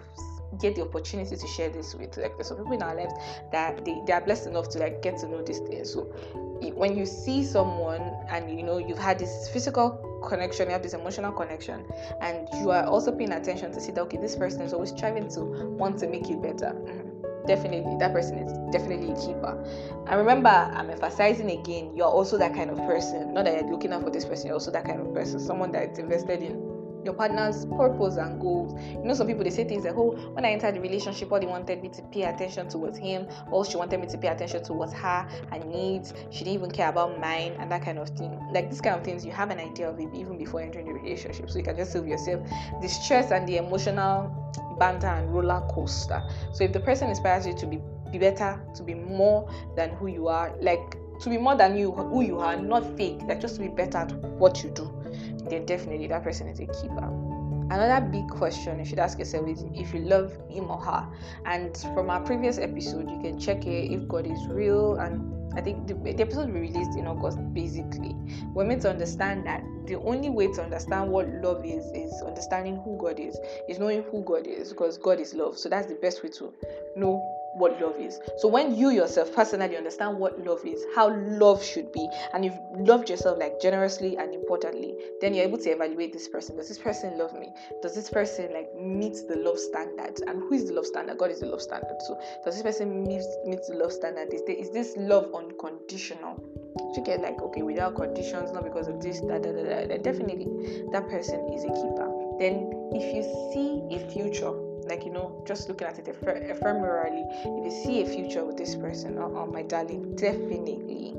get 0.60 0.76
the 0.76 0.82
opportunity 0.82 1.34
to 1.34 1.46
share 1.46 1.70
this 1.70 1.94
with. 1.94 2.14
Like 2.18 2.37
there's 2.37 2.48
some 2.48 2.58
people 2.58 2.75
in 2.75 2.82
our 2.82 2.94
lives 2.94 3.14
that 3.52 3.82
they, 3.87 4.02
they 4.06 4.12
are 4.12 4.20
blessed 4.20 4.48
enough 4.48 4.68
to 4.70 4.78
like 4.78 5.00
get 5.00 5.16
to 5.20 5.28
know 5.28 5.42
these 5.42 5.60
things. 5.60 5.90
So 5.90 6.02
when 6.75 6.94
you 6.94 7.06
see 7.06 7.42
someone 7.42 8.02
and 8.28 8.50
you 8.50 8.62
know 8.62 8.76
you've 8.76 8.98
had 8.98 9.18
this 9.18 9.48
physical 9.48 10.08
connection, 10.22 10.66
you 10.66 10.72
have 10.72 10.82
this 10.82 10.94
emotional 10.94 11.32
connection, 11.32 11.84
and 12.20 12.48
you 12.60 12.70
are 12.70 12.84
also 12.84 13.12
paying 13.12 13.32
attention 13.32 13.72
to 13.72 13.80
see 13.80 13.92
that 13.92 14.00
okay, 14.02 14.18
this 14.18 14.37
person 14.37 14.62
is 14.62 14.72
always 14.72 14.90
striving 14.90 15.28
to 15.28 15.40
want 15.78 15.98
to 15.98 16.08
make 16.08 16.28
you 16.28 16.37
better. 16.37 16.72
Mm-hmm 16.75 17.08
definitely 17.48 17.96
that 17.98 18.12
person 18.12 18.38
is 18.38 18.52
definitely 18.70 19.10
a 19.10 19.16
keeper. 19.16 19.58
And 20.06 20.18
remember, 20.18 20.50
I'm 20.50 20.90
emphasizing 20.90 21.50
again, 21.50 21.96
you're 21.96 22.06
also 22.06 22.38
that 22.38 22.54
kind 22.54 22.70
of 22.70 22.76
person. 22.78 23.34
Not 23.34 23.46
that 23.46 23.54
you're 23.54 23.72
looking 23.72 23.92
out 23.92 24.04
for 24.04 24.10
this 24.10 24.25
person, 24.25 24.46
you're 24.46 24.54
also 24.54 24.70
that 24.70 24.84
kind 24.84 25.00
of 25.00 25.12
person. 25.12 25.40
Someone 25.40 25.72
that's 25.72 25.98
invested 25.98 26.42
in 26.42 26.67
your 27.09 27.15
partner's 27.15 27.65
purpose 27.65 28.17
and 28.17 28.38
goals. 28.38 28.79
You 28.93 29.03
know, 29.03 29.15
some 29.15 29.27
people 29.27 29.43
they 29.43 29.50
say 29.50 29.65
things 29.65 29.85
like, 29.87 29.95
"Oh, 29.97 30.11
when 30.35 30.45
I 30.45 30.50
entered 30.50 30.75
the 30.75 30.81
relationship, 30.81 31.33
all 31.33 31.41
they 31.41 31.47
wanted 31.47 31.83
me 31.83 31.88
to 31.88 32.03
pay 32.12 32.25
attention 32.25 32.69
towards 32.69 32.99
him. 32.99 33.27
All 33.50 33.65
she 33.65 33.79
wanted 33.79 33.99
me 34.00 34.07
to 34.09 34.19
pay 34.19 34.29
attention 34.29 34.62
towards 34.62 34.93
her, 34.93 35.27
her 35.50 35.59
needs. 35.65 36.12
She 36.31 36.45
didn't 36.45 36.55
even 36.55 36.71
care 36.71 36.91
about 36.91 37.19
mine, 37.19 37.57
and 37.59 37.73
that 37.73 37.83
kind 37.83 37.99
of 37.99 38.11
thing. 38.11 38.38
Like 38.53 38.69
this 38.69 38.83
kind 38.83 38.95
of 38.95 39.05
things, 39.05 39.25
you 39.25 39.33
have 39.33 39.50
an 39.50 39.59
idea 39.59 39.88
of 39.88 39.99
it 39.99 40.09
even 40.15 40.37
before 40.37 40.61
entering 40.61 40.87
the 40.87 40.93
relationship, 40.93 41.49
so 41.49 41.57
you 41.57 41.65
can 41.65 41.77
just 41.77 41.93
save 41.93 42.07
yourself 42.07 42.47
the 42.83 42.88
stress 42.88 43.31
and 43.31 43.49
the 43.49 43.57
emotional 43.57 44.31
banter 44.79 45.07
and 45.07 45.33
roller 45.35 45.67
coaster. 45.71 46.23
So 46.53 46.65
if 46.65 46.75
the 46.75 46.81
person 46.81 47.09
inspires 47.09 47.47
you 47.47 47.55
to 47.55 47.67
be 47.67 47.81
be 48.12 48.19
better, 48.19 48.61
to 48.75 48.83
be 48.83 48.95
more 48.95 49.50
than 49.77 49.91
who 49.91 50.07
you 50.09 50.29
are, 50.29 50.55
like 50.61 50.97
to 51.21 51.31
be 51.31 51.38
more 51.38 51.57
than 51.57 51.77
you 51.77 51.93
who 51.93 52.23
you 52.23 52.38
are, 52.38 52.57
not 52.57 52.85
fake, 52.97 53.21
like 53.27 53.41
just 53.41 53.57
to 53.57 53.62
be 53.62 53.69
better 53.69 53.99
at 53.99 54.12
what 54.12 54.62
you 54.62 54.71
do 54.71 54.99
then 55.50 55.67
definitely 55.67 56.07
that 56.09 56.23
person 56.23 56.49
is 56.49 56.61
a 56.61 56.67
keeper. 56.67 57.09
Another 57.71 58.07
big 58.07 58.28
question 58.28 58.78
you 58.78 58.85
should 58.85 58.99
ask 58.99 59.19
yourself 59.19 59.47
is 59.47 59.64
if 59.75 59.93
you 59.93 60.00
love 60.00 60.37
him 60.49 60.71
or 60.71 60.78
her. 60.78 61.07
And 61.45 61.76
from 61.95 62.09
our 62.09 62.21
previous 62.21 62.59
episode, 62.59 63.11
you 63.11 63.21
can 63.21 63.38
check 63.38 63.67
it 63.67 63.93
if 63.93 64.09
God 64.09 64.26
is 64.26 64.47
real. 64.49 64.97
And 64.97 65.38
I 65.57 65.61
think 65.61 65.87
the, 65.87 65.95
the 65.95 66.23
episode 66.23 66.50
we 66.50 66.61
released 66.61 66.97
in 66.97 67.07
August 67.07 67.38
basically 67.52 68.14
we're 68.55 68.64
meant 68.64 68.83
to 68.83 68.90
understand 68.90 69.47
that 69.47 69.62
the 69.87 69.97
only 69.97 70.31
way 70.31 70.52
to 70.52 70.62
understand 70.62 71.11
what 71.11 71.28
love 71.43 71.64
is 71.64 71.85
is 71.95 72.23
understanding 72.23 72.81
who 72.85 72.99
God 72.99 73.19
is, 73.19 73.38
is 73.69 73.78
knowing 73.78 74.02
who 74.11 74.23
God 74.25 74.47
is 74.47 74.71
because 74.71 74.99
God 74.99 75.21
is 75.21 75.35
love. 75.35 75.59
So 75.59 75.69
that's 75.69 75.87
the 75.87 75.95
best 75.95 76.23
way 76.23 76.31
to 76.31 76.52
know 76.97 77.38
what 77.59 77.81
love 77.81 77.97
is. 77.99 78.19
So 78.38 78.49
when 78.49 78.77
you 78.77 78.91
yourself 78.91 79.35
personally 79.35 79.77
understand 79.77 80.19
what 80.19 80.45
love 80.45 80.65
is, 80.65 80.85
how 80.95 81.15
love 81.17 81.62
should 81.62 81.93
be, 81.93 82.09
and 82.33 82.45
you've 82.45 82.59
loved 82.79 83.11
yourself 83.11 83.38
like 83.38 83.61
generously 83.61 84.17
and 84.17 84.35
importantly, 84.35 84.95
then 85.21 85.35
you're 85.35 85.45
able 85.45 85.59
to 85.59 85.71
evaluate 85.71 86.12
this 86.12 86.29
person. 86.29 86.57
Does 86.57 86.69
this 86.69 86.79
person 86.79 87.19
love 87.19 87.33
me? 87.38 87.53
Does 87.83 87.95
this 87.95 88.11
person 88.11 88.53
like 88.53 88.75
meet 88.75 89.17
the 89.29 89.37
love 89.37 89.59
standard? 89.59 90.21
And 90.27 90.41
who 90.41 90.55
is 90.55 90.67
the 90.69 90.75
love 90.75 90.87
standard? 90.87 91.19
God 91.19 91.31
is 91.31 91.41
the 91.41 91.47
love 91.47 91.62
standard. 91.62 91.97
So 92.07 92.21
does 92.45 92.55
this 92.55 92.62
person 92.62 93.03
meet 93.03 93.23
meet 93.47 93.61
the 93.69 93.77
love 93.77 93.93
standard? 93.93 94.33
Is, 94.33 94.43
there, 94.47 94.57
is 94.57 94.71
this 94.71 94.95
love 94.97 95.35
unconditional? 95.35 96.43
You 96.97 97.03
get 97.05 97.21
like 97.21 97.41
okay 97.43 97.62
without 97.62 97.97
conditions, 97.97 98.53
not 98.53 98.65
because 98.65 98.88
of 98.88 99.00
this, 99.00 99.21
that, 99.21 99.43
that, 99.43 99.55
that, 99.55 99.88
that. 99.88 100.03
Definitely, 100.03 100.47
that 100.93 101.09
person 101.09 101.41
is 101.53 101.65
a 101.65 101.69
keeper. 101.69 102.09
Then 102.38 102.71
if 102.95 103.15
you 103.15 103.23
see 103.53 103.97
a 103.97 104.11
future 104.11 104.67
like 104.88 105.04
you 105.04 105.12
know 105.12 105.42
just 105.47 105.68
looking 105.68 105.87
at 105.87 105.99
it 105.99 106.07
ephemerally 106.07 107.25
if 107.45 107.64
you 107.64 107.85
see 107.85 108.02
a 108.02 108.07
future 108.07 108.45
with 108.45 108.57
this 108.57 108.75
person 108.75 109.18
oh, 109.18 109.33
oh 109.37 109.47
my 109.47 109.62
darling 109.62 110.14
definitely 110.16 111.14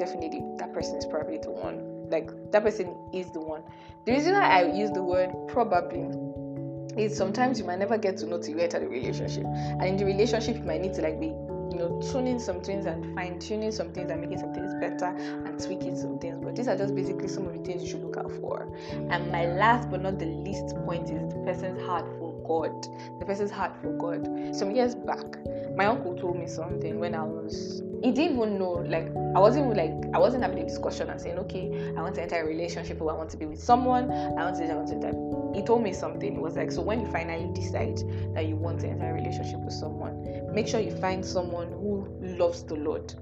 definitely 0.00 0.42
that 0.56 0.72
person 0.72 0.96
is 0.96 1.04
probably 1.04 1.38
the 1.38 1.50
one. 1.50 2.08
Like 2.08 2.30
that 2.52 2.64
person 2.64 2.96
is 3.12 3.30
the 3.32 3.40
one. 3.40 3.62
The 4.06 4.12
reason 4.12 4.34
i 4.34 4.62
use 4.62 4.90
the 4.90 5.02
word 5.02 5.30
probably 5.46 6.08
is 7.00 7.16
sometimes 7.16 7.60
you 7.60 7.66
might 7.66 7.78
never 7.78 7.98
get 7.98 8.16
to 8.18 8.26
know 8.26 8.40
till 8.40 8.56
you 8.56 8.58
enter 8.58 8.80
the 8.80 8.88
relationship. 8.88 9.44
And 9.44 9.84
in 9.84 9.96
the 9.96 10.06
relationship 10.06 10.56
you 10.56 10.64
might 10.64 10.80
need 10.80 10.94
to 10.94 11.02
like 11.02 11.20
be 11.20 11.26
you 11.26 11.78
know 11.78 12.00
tuning 12.10 12.40
some 12.40 12.62
things 12.62 12.86
and 12.86 13.14
fine 13.14 13.38
tuning 13.38 13.70
some 13.70 13.92
things 13.92 14.10
and 14.10 14.20
making 14.20 14.38
some 14.38 14.52
things 14.52 14.72
better 14.80 15.14
and 15.14 15.62
tweaking 15.62 15.96
some 15.96 16.18
things. 16.18 16.40
But 16.42 16.56
these 16.56 16.66
are 16.66 16.76
just 16.76 16.96
basically 16.96 17.28
some 17.28 17.46
of 17.46 17.52
the 17.52 17.62
things 17.62 17.82
you 17.84 17.90
should 17.90 18.02
look 18.02 18.16
out 18.16 18.32
for. 18.40 18.72
And 19.10 19.30
my 19.30 19.46
last 19.46 19.90
but 19.90 20.02
not 20.02 20.18
the 20.18 20.26
least 20.26 20.74
point 20.86 21.10
is 21.10 21.32
the 21.32 21.40
person's 21.44 21.80
heart 21.82 22.06
for 22.18 22.29
God, 22.44 22.72
the 23.18 23.24
person's 23.24 23.50
heart 23.50 23.76
for 23.80 23.92
God. 23.92 24.54
Some 24.54 24.70
years 24.70 24.94
back, 24.94 25.24
my 25.76 25.86
uncle 25.86 26.14
told 26.16 26.38
me 26.38 26.46
something 26.46 26.98
when 26.98 27.14
I 27.14 27.22
was 27.22 27.82
he 28.02 28.12
didn't 28.12 28.36
even 28.36 28.58
know 28.58 28.72
like 28.88 29.06
I 29.36 29.38
wasn't 29.38 29.76
like 29.76 29.92
I 30.14 30.18
wasn't 30.18 30.42
having 30.42 30.58
a 30.58 30.64
discussion 30.64 31.10
and 31.10 31.20
saying, 31.20 31.38
okay, 31.38 31.92
I 31.96 32.00
want 32.00 32.14
to 32.16 32.22
enter 32.22 32.40
a 32.40 32.44
relationship 32.44 33.00
or 33.00 33.10
I 33.10 33.14
want 33.14 33.30
to 33.30 33.36
be 33.36 33.46
with 33.46 33.62
someone, 33.62 34.10
I 34.10 34.44
want 34.44 34.56
to 34.56 34.64
I 34.64 34.74
want 34.74 34.88
to 34.88 35.00
type. 35.00 35.16
He 35.54 35.62
told 35.62 35.82
me 35.82 35.92
something. 35.92 36.36
It 36.36 36.40
was 36.40 36.56
like, 36.56 36.72
so 36.72 36.80
when 36.80 37.00
you 37.00 37.06
finally 37.10 37.52
decide 37.52 37.98
that 38.34 38.46
you 38.46 38.56
want 38.56 38.80
to 38.80 38.88
enter 38.88 39.10
a 39.10 39.12
relationship 39.12 39.60
with 39.60 39.74
someone, 39.74 40.52
make 40.54 40.66
sure 40.66 40.80
you 40.80 40.96
find 40.96 41.24
someone 41.24 41.68
who 41.68 42.08
loves 42.20 42.62
the 42.62 42.76
Lord. 42.76 43.12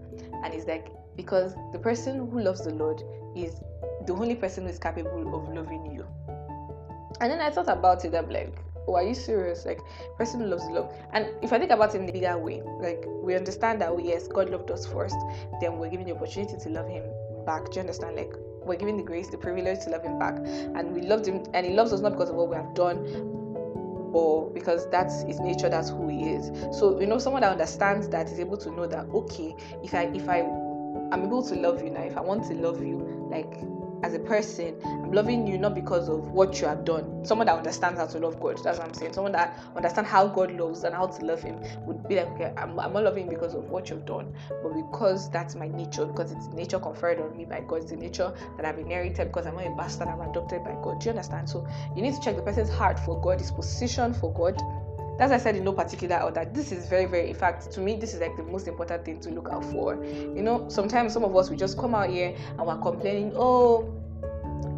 And 0.45 0.55
it's 0.55 0.67
like 0.67 0.89
because 1.17 1.55
the 1.73 1.79
person 1.79 2.31
who 2.31 2.41
loves 2.41 2.65
the 2.65 2.75
Lord 2.75 3.03
is 3.37 3.61
the 4.07 4.13
only 4.13 4.37
person 4.37 4.65
who 4.65 4.71
is 4.71 4.79
capable 4.79 5.35
of 5.35 5.53
loving 5.55 5.93
you. 5.93 6.07
And 7.21 7.33
then 7.33 7.41
I 7.41 7.51
thought 7.51 7.69
about 7.69 8.05
it, 8.05 8.15
I'm 8.15 8.31
like, 8.31 8.55
oh, 8.89 8.95
are 8.95 9.03
you 9.03 9.15
serious? 9.15 9.65
Like, 9.67 9.81
person 10.17 10.49
loves 10.49 10.65
love. 10.71 10.93
And 11.13 11.29
if 11.43 11.53
I 11.53 11.59
think 11.59 11.71
about 11.71 11.95
it 11.95 12.01
in 12.01 12.09
a 12.09 12.13
bigger 12.13 12.39
way, 12.39 12.63
like, 12.81 13.05
we 13.07 13.35
understand 13.37 13.81
that, 13.83 13.91
oh, 13.91 13.99
yes, 13.99 14.27
God 14.27 14.51
loved 14.51 14.71
us 14.71 14.87
first, 14.87 15.17
then 15.61 15.79
we're 15.79 15.91
given 15.91 16.07
the 16.07 16.15
opportunity 16.15 16.57
to 16.57 16.69
love 16.71 16.89
Him 16.89 17.05
back. 17.45 17.67
Do 17.67 17.75
you 17.75 17.81
understand? 17.81 18.17
Like, 18.17 18.33
we're 18.65 18.77
given 18.77 18.97
the 18.97 19.03
grace, 19.03 19.29
the 19.29 19.39
privilege 19.39 19.85
to 19.85 19.91
love 19.91 20.03
Him 20.03 20.19
back. 20.19 20.37
And 20.39 20.95
we 20.95 21.03
loved 21.03 21.27
Him, 21.27 21.45
and 21.55 21.67
He 21.67 21.75
loves 21.75 21.93
us 21.93 22.01
not 22.01 22.13
because 22.13 22.31
of 22.31 22.37
what 22.37 22.49
we 22.49 22.57
have 22.57 22.75
done, 22.75 23.07
or 24.13 24.51
because 24.51 24.89
that's 24.91 25.23
his 25.25 25.39
nature 25.39 25.69
that's 25.69 25.91
who 25.91 26.09
he 26.09 26.31
is 26.31 26.47
so 26.75 26.99
you 26.99 27.07
know 27.07 27.19
someone 27.19 27.43
that 27.43 27.53
understands 27.53 28.09
that 28.09 28.27
is 28.27 28.41
able 28.41 28.57
to 28.57 28.71
know 28.71 28.87
that 28.87 29.05
okay 29.11 29.55
if 29.85 29.93
i 29.93 30.05
if 30.15 30.27
i 30.31 30.41
i'm 31.13 31.25
able 31.25 31.47
to 31.47 31.55
love 31.55 31.83
you 31.83 31.91
now 31.91 32.01
if 32.01 32.17
i 32.17 32.21
want 32.21 32.43
to 32.43 32.55
love 32.55 32.83
you 32.83 33.29
like 33.31 33.61
as 34.03 34.15
a 34.15 34.19
person. 34.19 34.77
I'm 34.85 35.13
loving 35.13 35.47
you 35.47 35.59
not 35.59 35.75
because 35.75 36.09
of 36.09 36.33
what 36.33 36.61
you 36.61 36.67
have 36.67 36.85
done. 36.85 37.25
Someone 37.25 37.47
that 37.47 37.57
understands 37.57 37.99
how 37.99 38.07
to 38.07 38.19
love 38.19 38.41
God. 38.41 38.59
That's 38.63 38.79
what 38.79 38.89
I'm 38.89 38.95
saying. 38.95 39.13
Someone 39.13 39.33
that 39.33 39.59
understands 39.77 40.11
how 40.11 40.27
God 40.29 40.53
loves 40.53 40.85
and 40.85 40.95
how 40.95 41.07
to 41.07 41.25
love 41.25 41.43
Him 41.43 41.59
would 41.87 42.07
be 42.09 42.17
like, 42.17 42.29
okay, 42.33 42.53
I'm, 42.57 42.79
I'm 42.79 42.93
not 42.93 43.05
loving 43.05 43.29
because 43.29 43.55
of 43.55 43.71
what 43.71 43.91
you've 43.91 44.07
done, 44.07 44.33
but 44.63 44.73
because 44.75 45.31
that's 45.31 45.55
my 45.55 45.69
nature, 45.69 46.07
because 46.07 46.33
it's 46.33 46.47
nature 46.49 46.79
conferred 46.79 47.21
on 47.21 47.37
me 47.37 47.45
by 47.45 47.61
God. 47.61 47.83
It's 47.83 47.91
the 47.91 47.97
nature 47.97 48.33
that 48.57 48.67
I've 48.67 48.79
inherited 48.79 49.29
because 49.29 49.47
I'm 49.47 49.55
not 49.55 49.67
a 49.67 49.71
bastard. 49.71 50.09
I'm 50.09 50.21
adopted 50.21 50.65
by 50.65 50.73
God. 50.83 51.01
Do 51.01 51.07
you 51.07 51.11
understand? 51.11 51.49
So 51.49 51.67
you 51.95 52.03
need 52.03 52.15
to 52.15 52.21
check 52.21 52.37
the 52.37 52.43
person's 52.43 52.71
heart 52.71 52.99
for 52.99 53.21
God, 53.21 53.41
his 53.41 53.51
position 53.51 54.15
for 54.15 54.33
God 54.33 54.61
why 55.19 55.35
I 55.35 55.39
said 55.39 55.57
in 55.57 55.65
no 55.65 55.73
particular 55.73 56.21
order. 56.21 56.49
This 56.53 56.71
is 56.71 56.89
very, 56.89 57.07
very, 57.07 57.29
in 57.29 57.35
fact, 57.35 57.73
to 57.73 57.81
me, 57.81 57.97
this 57.97 58.15
is 58.15 58.21
like 58.21 58.37
the 58.37 58.45
most 58.45 58.69
important 58.69 59.05
thing 59.05 59.21
to 59.21 59.31
look 59.31 59.49
out 59.51 59.65
for. 59.65 60.03
You 60.05 60.43
know, 60.43 60.69
sometimes 60.69 61.13
some 61.13 61.25
of 61.25 61.35
us 61.37 61.51
we 61.51 61.57
just 61.57 61.77
come 61.77 61.95
out 61.95 62.09
here 62.09 62.37
and 62.57 62.67
we're 62.67 62.79
complaining, 62.79 63.33
oh, 63.35 63.93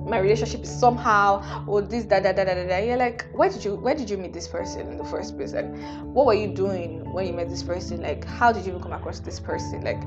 my 0.06 0.18
relationship 0.18 0.62
is 0.62 0.70
somehow 0.70 1.64
or 1.66 1.82
this 1.82 2.04
da 2.04 2.20
da 2.20 2.32
da 2.32 2.44
da 2.44 2.66
da. 2.66 2.78
You're 2.78 2.96
like, 2.96 3.26
why 3.32 3.48
did 3.48 3.64
you 3.64 3.76
where 3.76 3.94
did 3.94 4.10
you 4.10 4.16
meet 4.16 4.32
this 4.32 4.48
person 4.48 4.88
in 4.88 4.96
the 4.96 5.04
first 5.04 5.36
place? 5.36 5.52
Like, 5.52 5.70
what 6.02 6.26
were 6.26 6.34
you 6.34 6.48
doing 6.48 7.12
when 7.12 7.26
you 7.26 7.32
met 7.32 7.48
this 7.48 7.62
person? 7.62 8.02
Like, 8.02 8.24
how 8.24 8.50
did 8.50 8.64
you 8.64 8.70
even 8.70 8.82
come 8.82 8.92
across 8.92 9.20
this 9.20 9.38
person? 9.38 9.82
Like, 9.82 10.02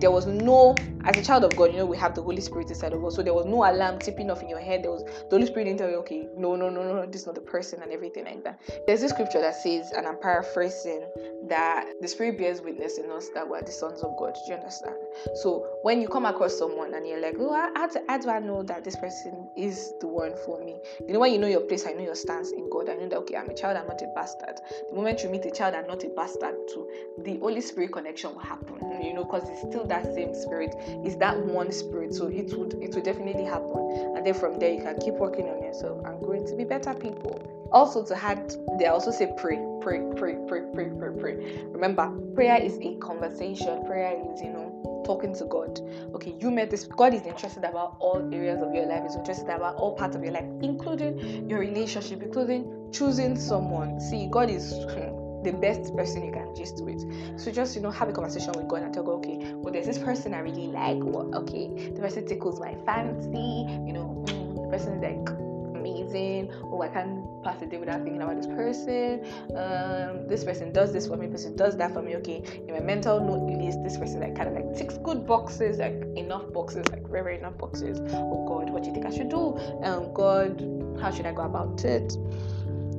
there 0.00 0.10
was 0.10 0.26
no 0.26 0.74
as 1.04 1.16
a 1.16 1.22
child 1.22 1.44
of 1.44 1.56
God, 1.56 1.72
you 1.72 1.78
know, 1.78 1.86
we 1.86 1.96
have 1.96 2.14
the 2.14 2.22
Holy 2.22 2.40
Spirit 2.40 2.68
inside 2.68 2.92
of 2.92 3.04
us. 3.04 3.16
So 3.16 3.22
there 3.22 3.34
was 3.34 3.46
no 3.46 3.64
alarm 3.64 3.98
tipping 4.00 4.30
off 4.30 4.42
in 4.42 4.48
your 4.48 4.60
head. 4.60 4.82
There 4.82 4.90
was 4.90 5.02
the 5.04 5.28
Holy 5.30 5.46
Spirit 5.46 5.64
didn't 5.64 5.78
tell 5.78 5.90
you, 5.90 5.96
okay, 5.96 6.28
no, 6.36 6.56
no, 6.56 6.68
no, 6.68 6.82
no, 6.82 7.06
this 7.06 7.22
is 7.22 7.26
not 7.26 7.34
the 7.34 7.40
person 7.40 7.82
and 7.82 7.90
everything 7.92 8.24
like 8.24 8.44
that. 8.44 8.60
There's 8.86 9.00
this 9.00 9.12
scripture 9.12 9.40
that 9.40 9.54
says, 9.54 9.92
and 9.92 10.06
I'm 10.06 10.20
paraphrasing, 10.20 11.06
that 11.48 11.86
the 12.00 12.08
Spirit 12.08 12.38
bears 12.38 12.60
witness 12.60 12.98
in 12.98 13.10
us 13.10 13.28
that 13.34 13.48
we're 13.48 13.62
the 13.62 13.72
sons 13.72 14.02
of 14.02 14.16
God. 14.18 14.34
Do 14.34 14.52
you 14.52 14.54
understand? 14.58 14.96
So 15.42 15.66
when 15.82 16.00
you 16.02 16.08
come 16.08 16.26
across 16.26 16.58
someone 16.58 16.92
and 16.94 17.06
you're 17.06 17.20
like, 17.20 17.36
oh, 17.38 17.52
how, 17.74 17.86
do, 17.86 18.00
how 18.08 18.18
do 18.18 18.30
I 18.30 18.40
know 18.40 18.62
that 18.64 18.84
this 18.84 18.96
person 18.96 19.48
is 19.56 19.92
the 20.00 20.06
one 20.06 20.34
for 20.44 20.62
me? 20.62 20.76
You 21.06 21.14
know, 21.14 21.20
when 21.20 21.32
you 21.32 21.38
know 21.38 21.48
your 21.48 21.62
place, 21.62 21.86
I 21.86 21.92
know 21.92 22.02
your 22.02 22.14
stance 22.14 22.52
in 22.52 22.68
God. 22.70 22.90
I 22.90 22.94
know 22.94 23.08
that 23.08 23.18
okay, 23.20 23.36
I'm 23.36 23.48
a 23.48 23.54
child, 23.54 23.78
I'm 23.78 23.86
not 23.86 24.02
a 24.02 24.06
bastard. 24.14 24.60
The 24.90 24.94
moment 24.94 25.22
you 25.22 25.30
meet 25.30 25.46
a 25.46 25.50
child 25.50 25.74
and 25.74 25.86
not 25.86 26.04
a 26.04 26.08
bastard, 26.10 26.56
too, 26.72 26.88
the 27.24 27.38
Holy 27.38 27.60
Spirit 27.62 27.92
connection 27.92 28.34
will 28.34 28.40
happen. 28.40 28.76
You 29.02 29.14
know, 29.14 29.24
because 29.24 29.48
it's 29.48 29.60
still 29.60 29.86
that 29.90 30.14
same 30.14 30.34
spirit 30.34 30.74
is 31.04 31.16
that 31.18 31.38
one 31.38 31.70
spirit. 31.72 32.14
So 32.14 32.28
it 32.28 32.56
would 32.56 32.74
it 32.82 32.94
would 32.94 33.04
definitely 33.04 33.44
happen. 33.44 34.14
And 34.16 34.26
then 34.26 34.34
from 34.34 34.58
there 34.58 34.72
you 34.72 34.82
can 34.82 34.98
keep 34.98 35.14
working 35.14 35.48
on 35.48 35.62
yourself 35.62 36.04
and 36.06 36.18
growing 36.20 36.46
to 36.46 36.56
be 36.56 36.64
better 36.64 36.94
people. 36.94 37.68
Also 37.72 38.04
to 38.04 38.16
add 38.16 38.54
they 38.78 38.86
also 38.86 39.10
say 39.10 39.32
pray 39.36 39.58
pray 39.80 40.00
pray 40.16 40.36
pray 40.48 40.62
pray 40.72 40.88
pray 40.98 41.20
pray. 41.20 41.62
Remember 41.66 42.10
prayer 42.34 42.60
is 42.60 42.78
a 42.80 42.94
conversation. 42.96 43.84
Prayer 43.86 44.18
is 44.32 44.40
you 44.40 44.50
know 44.50 45.02
talking 45.04 45.34
to 45.34 45.44
god. 45.44 45.80
Okay 46.14 46.34
you 46.40 46.50
met 46.50 46.70
this 46.70 46.84
god 46.84 47.12
is 47.12 47.22
interested 47.26 47.64
about 47.64 47.96
all 47.98 48.28
areas 48.32 48.62
of 48.62 48.74
your 48.74 48.86
life. 48.86 49.04
Is 49.04 49.16
interested 49.16 49.50
about 49.50 49.76
all 49.76 49.94
parts 49.94 50.16
of 50.16 50.22
your 50.22 50.32
life 50.32 50.48
including 50.62 51.48
your 51.48 51.58
relationship 51.58 52.22
including 52.22 52.90
choosing 52.92 53.36
someone. 53.36 54.00
See 54.00 54.28
god 54.30 54.50
is 54.50 54.72
hmm, 54.72 55.19
the 55.42 55.52
best 55.52 55.94
person 55.96 56.24
you 56.24 56.32
can 56.32 56.54
just 56.54 56.82
with. 56.84 57.00
So 57.40 57.50
just 57.50 57.76
you 57.76 57.82
know 57.82 57.90
have 57.90 58.08
a 58.08 58.12
conversation 58.12 58.52
with 58.52 58.68
God 58.68 58.82
and 58.82 58.92
tell 58.92 59.02
God, 59.02 59.24
okay, 59.24 59.52
well 59.54 59.72
there's 59.72 59.86
this 59.86 59.98
person 59.98 60.34
I 60.34 60.40
really 60.40 60.68
like. 60.68 60.98
Well, 61.00 61.34
okay, 61.34 61.90
the 61.94 62.00
person 62.00 62.26
tickles 62.26 62.60
my 62.60 62.74
fancy. 62.86 63.66
You 63.86 63.92
know, 63.92 64.24
mm, 64.26 64.54
the 64.54 64.68
person 64.68 64.94
is 64.94 65.02
like 65.02 65.50
amazing. 65.80 66.52
Oh, 66.64 66.82
I 66.82 66.88
can't 66.88 67.42
pass 67.42 67.60
a 67.62 67.66
day 67.66 67.78
without 67.78 68.02
thinking 68.02 68.22
about 68.22 68.36
this 68.36 68.46
person. 68.46 69.24
Um, 69.56 70.28
this 70.28 70.44
person 70.44 70.72
does 70.72 70.92
this 70.92 71.06
for 71.06 71.16
me, 71.16 71.26
person 71.26 71.56
does 71.56 71.76
that 71.78 71.92
for 71.92 72.02
me. 72.02 72.16
Okay, 72.16 72.42
in 72.68 72.74
my 72.74 72.80
mental 72.80 73.20
note 73.20 73.50
list, 73.58 73.82
this 73.82 73.96
person 73.96 74.20
like 74.20 74.36
kind 74.36 74.48
of 74.48 74.54
like 74.54 74.76
ticks 74.76 74.98
good 74.98 75.26
boxes, 75.26 75.78
like 75.78 76.04
enough 76.16 76.52
boxes, 76.52 76.86
like 76.90 77.06
very, 77.08 77.22
very 77.22 77.38
enough 77.38 77.56
boxes. 77.58 77.98
Oh 78.12 78.46
God, 78.46 78.70
what 78.70 78.82
do 78.82 78.88
you 78.88 78.94
think 78.94 79.06
I 79.06 79.16
should 79.16 79.30
do? 79.30 79.56
Um, 79.82 80.12
God, 80.12 80.60
how 81.00 81.10
should 81.10 81.26
I 81.26 81.32
go 81.32 81.42
about 81.42 81.84
it? 81.84 82.16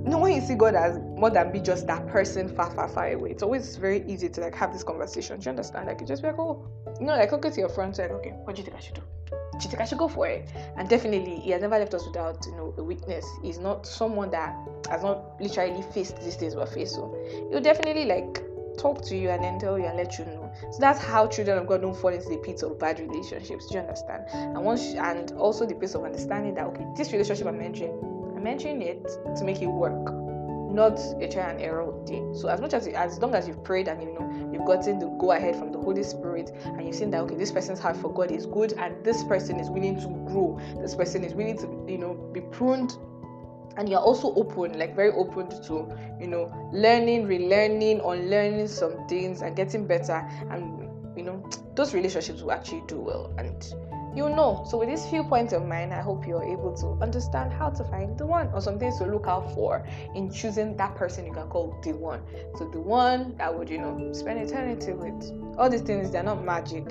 No 0.03 0.17
when 0.17 0.33
you 0.33 0.41
see 0.41 0.55
God 0.55 0.75
as 0.75 0.97
more 1.15 1.29
than 1.29 1.51
be 1.51 1.59
just 1.59 1.85
that 1.87 2.07
person 2.07 2.49
far, 2.49 2.71
far, 2.71 2.87
far 2.87 3.11
away, 3.11 3.31
it's 3.31 3.43
always 3.43 3.75
very 3.75 4.03
easy 4.07 4.29
to 4.29 4.41
like 4.41 4.55
have 4.55 4.73
this 4.73 4.83
conversation. 4.83 5.39
Do 5.39 5.45
you 5.45 5.49
understand? 5.51 5.87
Like 5.87 6.01
you 6.01 6.07
just 6.07 6.21
be 6.21 6.29
like, 6.29 6.39
oh, 6.39 6.67
you 6.99 7.05
know, 7.05 7.13
like 7.13 7.31
okay 7.33 7.49
to 7.51 7.59
your 7.59 7.69
friend, 7.69 7.95
like, 7.97 8.11
okay, 8.11 8.31
what 8.43 8.55
do 8.55 8.61
you 8.61 8.65
think 8.65 8.77
I 8.77 8.79
should 8.79 8.95
do? 8.95 9.01
Do 9.29 9.65
you 9.65 9.69
think 9.69 9.81
I 9.81 9.85
should 9.85 9.99
go 9.99 10.07
for 10.07 10.27
it? 10.27 10.49
And 10.75 10.89
definitely, 10.89 11.35
he 11.35 11.51
has 11.51 11.61
never 11.61 11.77
left 11.77 11.93
us 11.93 12.05
without, 12.05 12.43
you 12.45 12.53
know, 12.53 12.73
a 12.77 12.83
witness. 12.83 13.25
He's 13.43 13.59
not 13.59 13.85
someone 13.85 14.31
that 14.31 14.55
has 14.89 15.03
not 15.03 15.39
literally 15.39 15.83
faced 15.93 16.17
these 16.23 16.35
things 16.35 16.55
we 16.55 16.65
face. 16.65 16.93
So 16.93 17.15
he'll 17.51 17.61
definitely 17.61 18.05
like 18.05 18.43
talk 18.77 19.03
to 19.05 19.15
you 19.15 19.29
and 19.29 19.43
then 19.43 19.59
tell 19.59 19.77
you 19.77 19.85
and 19.85 19.97
let 19.97 20.17
you 20.17 20.25
know. 20.25 20.51
So 20.71 20.79
that's 20.79 20.99
how 20.99 21.27
children 21.27 21.59
of 21.59 21.67
God 21.67 21.81
don't 21.81 21.95
fall 21.95 22.09
into 22.09 22.27
the 22.27 22.37
pit 22.37 22.63
of 22.63 22.79
bad 22.79 22.99
relationships. 22.99 23.67
Do 23.67 23.75
you 23.75 23.81
understand? 23.81 24.23
And 24.33 24.63
once 24.65 24.81
and 24.95 25.31
also 25.33 25.65
the 25.67 25.75
piece 25.75 25.93
of 25.93 26.03
understanding 26.03 26.55
that 26.55 26.65
okay, 26.67 26.85
this 26.97 27.11
relationship 27.11 27.45
I'm 27.45 27.61
entering 27.61 28.11
mentioning 28.43 28.82
it 28.82 29.08
to 29.38 29.43
make 29.43 29.62
it 29.62 29.67
work, 29.67 30.13
not 30.71 30.99
a 31.21 31.27
try 31.27 31.49
and 31.49 31.62
error 31.62 31.93
thing. 32.08 32.34
So 32.34 32.47
as 32.47 32.62
much 32.62 32.73
as 32.73 32.88
you, 32.88 32.93
as 32.93 33.19
long 33.19 33.36
as 33.36 33.47
you've 33.47 33.63
prayed 33.63 33.88
and 33.88 34.01
you 34.01 34.13
know 34.13 34.49
you've 34.51 34.65
gotten 34.65 34.99
the 34.99 35.08
go 35.08 35.32
ahead 35.32 35.56
from 35.56 35.71
the 35.71 35.80
Holy 35.80 36.04
Spirit 36.04 36.51
and 36.63 36.86
you've 36.86 36.95
seen 36.95 37.12
that 37.12 37.21
okay, 37.21 37.36
this 37.36 37.51
person's 37.51 37.80
heart 37.80 37.97
for 37.97 38.13
God 38.13 38.32
is 38.32 38.45
good 38.45 38.73
and 38.73 39.04
this 39.04 39.23
person 39.23 39.60
is 39.60 39.69
willing 39.69 39.99
to 40.01 40.08
grow, 40.32 40.60
this 40.82 40.95
person 40.95 41.23
is 41.23 41.34
willing 41.34 41.58
to 41.58 41.91
you 41.91 41.97
know 41.97 42.13
be 42.34 42.41
pruned 42.41 42.97
and 43.77 43.88
you're 43.89 43.99
also 43.99 44.34
open 44.36 44.77
like 44.77 44.95
very 44.95 45.12
open 45.12 45.49
to 45.63 45.88
you 46.19 46.27
know 46.27 46.51
learning 46.73 47.25
relearning 47.25 47.99
unlearning 47.99 48.67
some 48.67 49.08
things 49.08 49.41
and 49.41 49.56
getting 49.56 49.88
better 49.88 50.27
and 50.49 50.89
you 51.17 51.23
know 51.23 51.43
those 51.75 51.93
relationships 51.93 52.41
will 52.41 52.51
actually 52.51 52.84
do 52.88 52.99
well 52.99 53.34
and 53.38 53.73
you 54.15 54.30
know. 54.30 54.65
So 54.69 54.78
with 54.78 54.89
these 54.89 55.06
few 55.06 55.24
points 55.24 55.54
of 55.54 55.65
mine, 55.65 55.91
I 55.91 56.02
hope 56.02 56.28
you're 56.28 56.43
able 56.43 56.76
to 56.78 56.97
understand 57.02 57.54
how 57.54 57.69
to 57.69 57.84
find 57.84 58.17
the 58.17 58.26
one 58.26 58.50
or 58.54 58.62
some 58.62 58.78
things 58.78 58.97
to 58.97 59.06
look 59.06 59.28
out 59.28 59.54
for 59.54 59.86
in 60.15 60.32
choosing 60.32 60.76
that 60.78 60.95
person 60.95 61.26
you 61.26 61.34
can 61.34 61.47
call 61.47 61.80
the 61.84 61.93
one. 61.93 62.21
So 62.58 62.65
the 62.69 62.80
one 62.80 63.36
that 63.38 63.58
would, 63.58 63.69
you 63.69 63.78
know, 63.78 64.12
spend 64.13 64.39
eternity 64.39 64.93
with. 64.93 65.58
All 65.58 65.69
these 65.69 65.82
things, 65.82 66.12
they're 66.12 66.24
not 66.24 66.43
magic. 66.43 66.89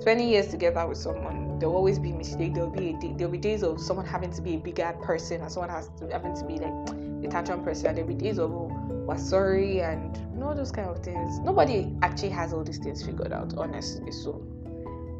Spending 0.00 0.28
years 0.28 0.48
together 0.48 0.86
with 0.86 0.98
someone, 0.98 1.58
there'll 1.58 1.74
always 1.74 1.98
be 1.98 2.12
mistakes. 2.12 2.54
There'll 2.54 2.70
be 2.70 2.90
a, 2.90 3.14
there'll 3.16 3.32
be 3.32 3.38
days 3.38 3.62
of 3.62 3.80
someone 3.80 4.06
having 4.06 4.32
to 4.32 4.40
be 4.40 4.54
a 4.54 4.58
bigger 4.58 4.96
person 5.02 5.42
and 5.42 5.52
someone 5.52 5.70
has 5.70 5.90
to 5.98 6.08
having 6.10 6.34
to 6.34 6.44
be 6.44 6.54
like 6.54 7.22
the 7.22 7.28
tantrum 7.28 7.62
person. 7.62 7.94
There'll 7.94 8.08
be 8.08 8.14
days 8.14 8.38
of 8.38 8.50
oh, 8.50 8.70
we're 9.06 9.18
sorry 9.18 9.82
and 9.82 10.16
you 10.16 10.40
know 10.40 10.54
those 10.54 10.72
kind 10.72 10.88
of 10.88 11.02
things. 11.02 11.38
Nobody 11.40 11.94
actually 12.02 12.30
has 12.30 12.52
all 12.52 12.64
these 12.64 12.78
things 12.78 13.04
figured 13.04 13.32
out, 13.32 13.54
honestly. 13.58 14.10
So 14.10 14.42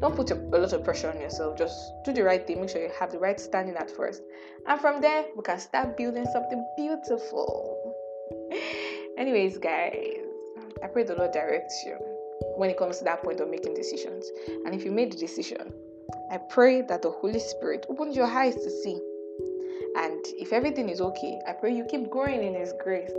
don't 0.01 0.15
put 0.15 0.31
a, 0.31 0.35
a 0.35 0.57
lot 0.57 0.73
of 0.73 0.83
pressure 0.83 1.11
on 1.11 1.21
yourself. 1.21 1.57
Just 1.57 1.93
do 2.03 2.11
the 2.11 2.23
right 2.23 2.45
thing. 2.45 2.59
Make 2.59 2.71
sure 2.71 2.81
you 2.81 2.91
have 2.99 3.11
the 3.11 3.19
right 3.19 3.39
standing 3.39 3.75
at 3.75 3.91
first. 3.91 4.23
And 4.65 4.81
from 4.81 4.99
there, 4.99 5.25
we 5.35 5.43
can 5.43 5.59
start 5.59 5.95
building 5.95 6.25
something 6.33 6.65
beautiful. 6.75 7.95
Anyways, 9.17 9.59
guys, 9.59 10.17
I 10.83 10.87
pray 10.87 11.03
the 11.03 11.15
Lord 11.15 11.31
directs 11.31 11.83
you 11.85 11.95
when 12.57 12.71
it 12.71 12.77
comes 12.77 12.97
to 12.97 13.03
that 13.03 13.23
point 13.23 13.39
of 13.39 13.49
making 13.49 13.75
decisions. 13.75 14.25
And 14.65 14.73
if 14.73 14.83
you 14.83 14.91
made 14.91 15.11
the 15.11 15.17
decision, 15.17 15.71
I 16.31 16.37
pray 16.37 16.81
that 16.81 17.03
the 17.03 17.11
Holy 17.11 17.39
Spirit 17.39 17.85
opens 17.87 18.15
your 18.15 18.25
eyes 18.25 18.55
to 18.55 18.69
see. 18.69 18.99
And 19.97 20.25
if 20.39 20.51
everything 20.51 20.89
is 20.89 20.99
okay, 20.99 21.39
I 21.47 21.53
pray 21.53 21.75
you 21.75 21.85
keep 21.85 22.09
growing 22.09 22.43
in 22.43 22.55
His 22.55 22.73
grace. 22.83 23.11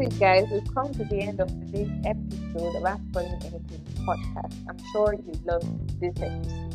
It, 0.00 0.16
guys. 0.20 0.46
We've 0.52 0.74
come 0.74 0.92
to 0.94 1.04
the 1.04 1.20
end 1.20 1.40
of 1.40 1.48
today's 1.48 1.90
episode 2.04 2.76
of 2.76 2.84
Ask 2.84 3.02
Pauline 3.12 3.32
Anything 3.44 3.80
podcast. 4.06 4.54
I'm 4.68 4.78
sure 4.92 5.14
you 5.14 5.32
loved 5.44 6.00
this 6.00 6.14
episode. 6.22 6.74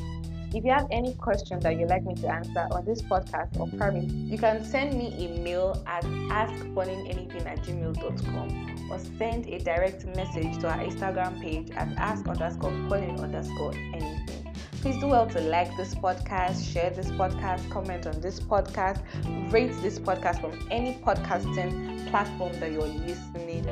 If 0.53 0.65
you 0.65 0.71
have 0.71 0.87
any 0.91 1.13
questions 1.13 1.63
that 1.63 1.79
you'd 1.79 1.89
like 1.89 2.03
me 2.03 2.15
to 2.15 2.27
answer 2.27 2.67
on 2.71 2.83
this 2.83 3.01
podcast 3.01 3.57
or 3.57 3.67
private, 3.77 4.03
you 4.03 4.37
can 4.37 4.65
send 4.65 4.97
me 4.97 5.07
a 5.25 5.39
mail 5.39 5.81
at 5.87 6.03
askpaulineanything 6.03 7.45
at 7.45 7.63
gmail.com 7.63 8.91
or 8.91 8.99
send 9.17 9.47
a 9.47 9.57
direct 9.59 10.05
message 10.17 10.59
to 10.59 10.67
our 10.69 10.79
Instagram 10.79 11.41
page 11.41 11.71
at 11.71 11.87
ask 11.97 12.27
underscore 12.27 12.71
Pauline 12.89 13.19
underscore 13.21 13.73
anything. 13.73 14.22
Please 14.83 14.97
do 14.97 15.07
well 15.07 15.25
to 15.27 15.39
like 15.39 15.77
this 15.77 15.95
podcast, 15.95 16.73
share 16.73 16.89
this 16.89 17.09
podcast, 17.11 17.69
comment 17.69 18.05
on 18.05 18.19
this 18.19 18.41
podcast, 18.41 19.01
rate 19.49 19.71
this 19.81 19.97
podcast 19.97 20.41
from 20.41 20.59
any 20.71 20.95
podcasting 20.95 22.09
platform 22.09 22.51
that 22.59 22.69
you're 22.69 22.81
listening 22.81 23.63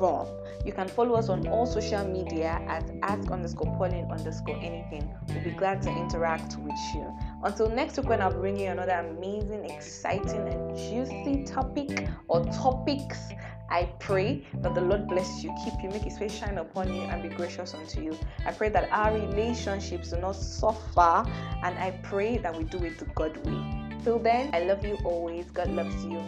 from. 0.00 0.26
You 0.66 0.72
can 0.72 0.88
follow 0.88 1.14
us 1.14 1.28
on 1.28 1.46
all 1.46 1.64
social 1.64 2.04
media 2.04 2.60
at 2.66 2.90
ask 3.04 3.30
underscore 3.30 3.72
Pauline 3.76 4.10
underscore 4.10 4.56
anything. 4.56 5.14
We'll 5.28 5.44
be 5.44 5.50
glad 5.50 5.80
to 5.82 5.90
interact 5.90 6.56
with 6.56 6.74
you. 6.92 7.16
Until 7.44 7.68
next 7.68 7.96
week, 7.98 8.08
when 8.08 8.20
I'll 8.20 8.32
bring 8.32 8.58
you 8.58 8.70
another 8.70 8.94
amazing, 8.94 9.64
exciting, 9.64 10.48
and 10.48 10.76
juicy 10.76 11.44
topic 11.44 12.08
or 12.26 12.44
topics 12.46 13.28
I 13.72 13.84
pray 13.98 14.44
that 14.56 14.74
the 14.74 14.82
Lord 14.82 15.08
bless 15.08 15.42
you, 15.42 15.54
keep 15.64 15.82
you, 15.82 15.88
make 15.88 16.02
his 16.02 16.18
face 16.18 16.34
shine 16.34 16.58
upon 16.58 16.92
you, 16.92 17.02
and 17.02 17.22
be 17.22 17.30
gracious 17.30 17.72
unto 17.72 18.02
you. 18.02 18.18
I 18.44 18.52
pray 18.52 18.68
that 18.68 18.90
our 18.92 19.14
relationships 19.14 20.10
do 20.10 20.20
not 20.20 20.36
suffer, 20.36 21.24
and 21.62 21.78
I 21.78 21.98
pray 22.02 22.36
that 22.36 22.54
we 22.54 22.64
do 22.64 22.84
it 22.84 22.98
the 22.98 23.06
God 23.06 23.34
way. 23.46 23.98
Till 24.04 24.18
then, 24.18 24.50
I 24.52 24.60
love 24.64 24.84
you 24.84 24.98
always. 25.04 25.50
God 25.50 25.70
loves 25.70 26.04
you. 26.04 26.20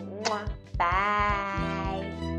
Bye. 0.79 2.34